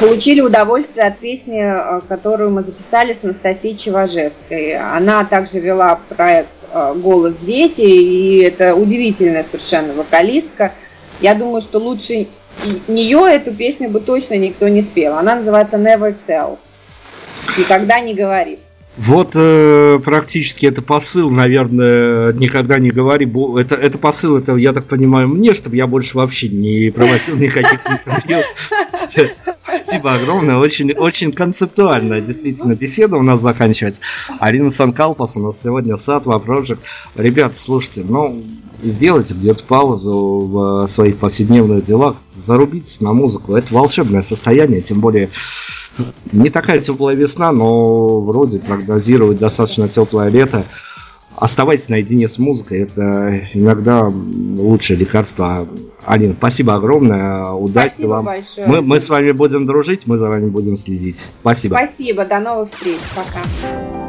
получили 0.00 0.40
удовольствие 0.40 1.08
от 1.08 1.18
песни, 1.18 1.60
э, 1.60 2.00
которую 2.08 2.52
мы 2.52 2.62
записали 2.62 3.12
с 3.12 3.22
Анастасией 3.22 3.76
Чеважевской. 3.76 4.78
Она 4.78 5.24
также 5.24 5.60
вела 5.60 6.00
проект 6.08 6.56
э, 6.72 6.94
«Голос 6.96 7.36
дети», 7.36 7.82
и 7.82 8.38
это 8.40 8.74
удивительная 8.74 9.44
совершенно 9.44 9.92
вокалистка. 9.92 10.72
Я 11.20 11.34
думаю, 11.34 11.60
что 11.60 11.78
лучше 11.78 12.28
нее 12.88 13.26
эту 13.30 13.52
песню 13.52 13.90
бы 13.90 14.00
точно 14.00 14.38
никто 14.38 14.68
не 14.68 14.80
спел. 14.80 15.18
Она 15.18 15.34
называется 15.34 15.76
«Never 15.76 16.16
Tell». 16.26 16.56
«Никогда 17.58 18.00
не 18.00 18.14
говорит». 18.14 18.60
Вот 18.96 19.32
э, 19.34 19.98
практически 20.02 20.64
это 20.66 20.80
посыл, 20.80 21.30
наверное, 21.30 22.32
никогда 22.32 22.78
не 22.78 22.88
говори. 22.88 23.30
Это, 23.58 23.74
это 23.74 23.98
посыл, 23.98 24.38
это, 24.38 24.56
я 24.56 24.72
так 24.72 24.84
понимаю, 24.84 25.28
мне, 25.28 25.52
чтобы 25.52 25.76
я 25.76 25.86
больше 25.86 26.16
вообще 26.16 26.48
не 26.48 26.90
проводил 26.90 27.36
никаких 27.36 27.80
интервью. 27.86 28.38
Спасибо 29.62 30.14
огромное, 30.14 30.56
очень, 30.56 30.92
очень 30.92 31.32
концептуально, 31.32 32.20
действительно, 32.20 32.74
беседа 32.74 33.16
у 33.16 33.22
нас 33.22 33.40
заканчивается. 33.42 34.00
Арина 34.40 34.70
Санкалпас 34.70 35.36
у 35.36 35.40
нас 35.40 35.60
сегодня 35.60 35.96
Сатва 35.96 36.38
Project. 36.38 36.78
Ребят, 37.14 37.54
слушайте, 37.54 38.02
ну, 38.08 38.42
сделайте 38.82 39.34
где-то 39.34 39.64
паузу 39.64 40.40
в 40.40 40.86
своих 40.86 41.18
повседневных 41.18 41.84
делах, 41.84 42.16
зарубитесь 42.34 43.00
на 43.00 43.12
музыку. 43.12 43.54
Это 43.54 43.72
волшебное 43.72 44.22
состояние, 44.22 44.82
тем 44.82 45.00
более 45.00 45.30
не 46.32 46.50
такая 46.50 46.80
теплая 46.80 47.16
весна, 47.16 47.52
но 47.52 48.20
вроде 48.20 48.58
прогнозирует 48.58 49.38
достаточно 49.38 49.88
теплое 49.88 50.28
лето. 50.28 50.64
Оставайтесь 51.36 51.90
наедине 51.90 52.28
с 52.28 52.38
музыкой, 52.38 52.82
это 52.82 53.42
иногда 53.52 54.08
лучшее 54.08 54.96
лекарство. 54.96 55.68
Алина, 56.06 56.34
спасибо 56.34 56.76
огромное, 56.76 57.50
удачи 57.50 57.88
спасибо 57.88 58.08
вам. 58.08 58.24
Большое. 58.24 58.66
Мы, 58.66 58.80
мы 58.80 59.00
с 59.00 59.08
вами 59.10 59.32
будем 59.32 59.66
дружить, 59.66 60.06
мы 60.06 60.16
за 60.16 60.28
вами 60.28 60.48
будем 60.48 60.78
следить. 60.78 61.26
Спасибо. 61.40 61.76
Спасибо, 61.76 62.24
до 62.24 62.40
новых 62.40 62.70
встреч, 62.70 63.00
пока. 63.14 64.05